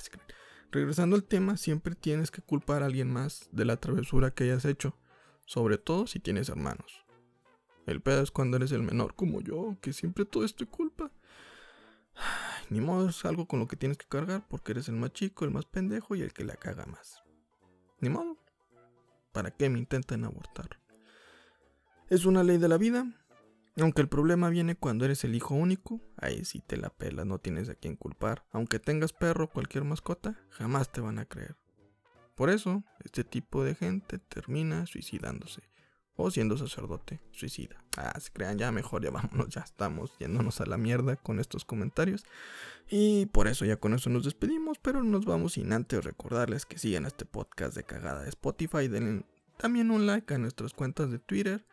Regresando 0.72 1.18
al 1.18 1.26
tema, 1.26 1.58
siempre 1.58 1.94
tienes 1.94 2.32
que 2.32 2.42
culpar 2.42 2.84
a 2.84 2.86
alguien 2.86 3.12
más 3.12 3.50
de 3.52 3.66
la 3.66 3.78
travesura 3.78 4.32
que 4.32 4.46
hayas 4.46 4.64
hecho, 4.64 4.96
sobre 5.46 5.78
todo 5.78 6.08
si 6.08 6.20
tienes 6.20 6.48
hermanos. 6.48 7.06
El 7.86 8.02
pedo 8.02 8.22
es 8.22 8.32
cuando 8.32 8.56
eres 8.56 8.72
el 8.72 8.84
menor 8.84 9.14
como 9.14 9.42
yo, 9.42 9.78
que 9.82 9.92
siempre 9.92 10.24
todo 10.24 10.46
es 10.46 10.56
culpa. 10.72 11.12
ni 12.70 12.80
modo, 12.80 13.10
es 13.10 13.26
algo 13.26 13.46
con 13.46 13.60
lo 13.60 13.68
que 13.68 13.76
tienes 13.76 13.98
que 13.98 14.08
cargar 14.08 14.48
porque 14.48 14.72
eres 14.72 14.88
el 14.88 14.96
más 14.96 15.12
chico, 15.12 15.44
el 15.44 15.52
más 15.52 15.66
pendejo 15.66 16.16
y 16.16 16.22
el 16.22 16.32
que 16.32 16.46
la 16.46 16.56
caga 16.56 16.86
más. 16.86 17.24
Ni 18.00 18.10
modo. 18.10 18.38
¿Para 19.34 19.52
qué 19.52 19.70
me 19.70 19.80
intentan 19.80 20.24
abortar? 20.24 20.80
Es 22.08 22.26
una 22.26 22.44
ley 22.44 22.58
de 22.58 22.70
la 22.70 22.78
vida. 22.78 23.06
Aunque 23.82 24.02
el 24.02 24.10
problema 24.10 24.50
viene 24.50 24.76
cuando 24.76 25.06
eres 25.06 25.24
el 25.24 25.36
hijo 25.36 25.56
único, 25.56 26.02
ahí 26.18 26.44
sí 26.46 26.62
te 26.66 26.78
la 26.78 26.90
pelas, 26.90 27.26
no 27.26 27.40
tienes 27.40 27.70
a 27.70 27.76
quien 27.76 27.96
culpar. 27.96 28.46
Aunque 28.52 28.80
tengas 28.80 29.14
perro 29.14 29.46
o 29.46 29.50
cualquier 29.50 29.84
mascota, 29.84 30.40
jamás 30.50 30.92
te 30.92 31.02
van 31.02 31.20
a 31.20 31.26
creer. 31.26 31.56
Por 32.36 32.50
eso, 32.50 32.84
este 33.04 33.24
tipo 33.24 33.64
de 33.64 33.76
gente 33.76 34.18
termina 34.18 34.86
suicidándose 34.86 35.62
o 36.16 36.30
siendo 36.32 36.58
sacerdote 36.58 37.22
suicida. 37.32 37.84
Ah, 37.98 38.20
se 38.20 38.32
crean 38.32 38.58
ya 38.58 38.72
mejor, 38.72 39.04
ya 39.04 39.12
vámonos, 39.12 39.50
ya 39.50 39.62
estamos 39.62 40.18
yéndonos 40.20 40.60
a 40.60 40.66
la 40.66 40.78
mierda 40.78 41.16
con 41.16 41.40
estos 41.40 41.64
comentarios. 41.64 42.26
Y 42.90 43.28
por 43.28 43.48
eso 43.48 43.66
ya 43.66 43.78
con 43.78 43.94
eso 43.94 44.10
nos 44.10 44.26
despedimos, 44.26 44.80
pero 44.80 45.04
nos 45.04 45.26
vamos 45.26 45.54
sin 45.54 45.72
antes 45.72 46.04
recordarles 46.04 46.66
que 46.66 46.78
sigan 46.78 47.06
este 47.06 47.26
podcast 47.26 47.76
de 47.76 47.84
cagada 47.84 48.24
de 48.24 48.30
Spotify. 48.30 48.88
Denle 48.88 49.26
también 49.58 49.92
un 49.92 50.08
like 50.08 50.34
a 50.34 50.38
nuestras 50.38 50.74
cuentas 50.74 51.12
de 51.12 51.20
Twitter, 51.20 51.66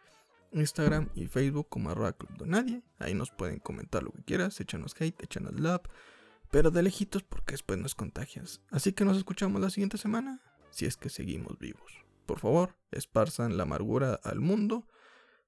Instagram 0.60 1.10
y 1.14 1.26
Facebook 1.26 1.68
como 1.68 1.90
arroba 1.90 2.12
club 2.12 2.36
de 2.38 2.46
nadie. 2.46 2.82
Ahí 2.98 3.14
nos 3.14 3.30
pueden 3.30 3.58
comentar 3.58 4.02
lo 4.02 4.12
que 4.12 4.22
quieras, 4.22 4.60
échanos 4.60 4.94
hate, 4.98 5.22
échanos 5.22 5.58
love, 5.58 5.82
pero 6.50 6.70
de 6.70 6.82
lejitos 6.82 7.22
porque 7.22 7.52
después 7.52 7.78
nos 7.78 7.94
contagias. 7.94 8.60
Así 8.70 8.92
que 8.92 9.04
nos 9.04 9.16
escuchamos 9.16 9.60
la 9.60 9.70
siguiente 9.70 9.98
semana, 9.98 10.40
si 10.70 10.86
es 10.86 10.96
que 10.96 11.08
seguimos 11.08 11.58
vivos. 11.58 12.06
Por 12.26 12.40
favor, 12.40 12.76
esparzan 12.90 13.56
la 13.56 13.62
amargura 13.62 14.20
al 14.24 14.40
mundo. 14.40 14.88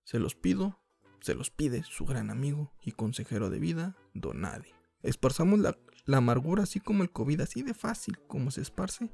Se 0.04 0.18
los 0.18 0.34
pido, 0.34 0.80
se 1.20 1.34
los 1.34 1.50
pide 1.50 1.82
su 1.82 2.06
gran 2.06 2.30
amigo 2.30 2.72
y 2.82 2.92
consejero 2.92 3.50
de 3.50 3.58
vida, 3.58 3.96
Donadi. 4.14 4.72
Esparzamos 5.02 5.58
la, 5.58 5.76
amargura 6.06 6.62
así 6.62 6.80
como 6.80 7.02
el 7.02 7.10
COVID, 7.10 7.40
así 7.40 7.62
de 7.62 7.74
fácil 7.74 8.18
como 8.26 8.50
se 8.50 8.62
esparce. 8.62 9.10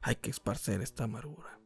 Hay 0.00 0.16
que 0.16 0.30
esparcer 0.30 0.80
esta 0.82 1.04
amargura. 1.04 1.58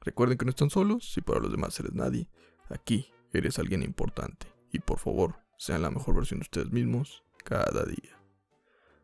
Recuerden 0.00 0.38
que 0.38 0.44
no 0.44 0.50
están 0.50 0.70
solos, 0.70 1.12
si 1.12 1.20
para 1.20 1.40
los 1.40 1.50
demás 1.50 1.78
eres 1.80 1.92
nadie, 1.92 2.28
aquí 2.68 3.12
eres 3.32 3.58
alguien 3.58 3.82
importante. 3.82 4.46
Y 4.72 4.80
por 4.80 4.98
favor, 4.98 5.36
sean 5.56 5.82
la 5.82 5.90
mejor 5.90 6.14
versión 6.14 6.40
de 6.40 6.44
ustedes 6.44 6.70
mismos 6.70 7.24
cada 7.44 7.84
día. 7.84 8.18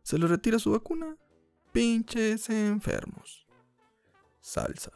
¿Se 0.02 0.18
les 0.18 0.30
retira 0.30 0.59
su 0.59 0.72
vacuna? 0.72 1.16
Pinches 1.72 2.50
enfermos. 2.50 3.46
Salsa. 4.40 4.92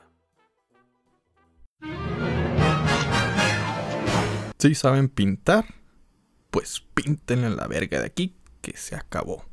Si 4.58 4.68
¿Sí 4.68 4.74
saben 4.74 5.08
pintar, 5.08 5.64
pues 6.50 6.80
píntenle 6.94 7.50
la 7.50 7.66
verga 7.66 8.00
de 8.00 8.06
aquí 8.06 8.36
que 8.60 8.76
se 8.76 8.96
acabó. 8.96 9.44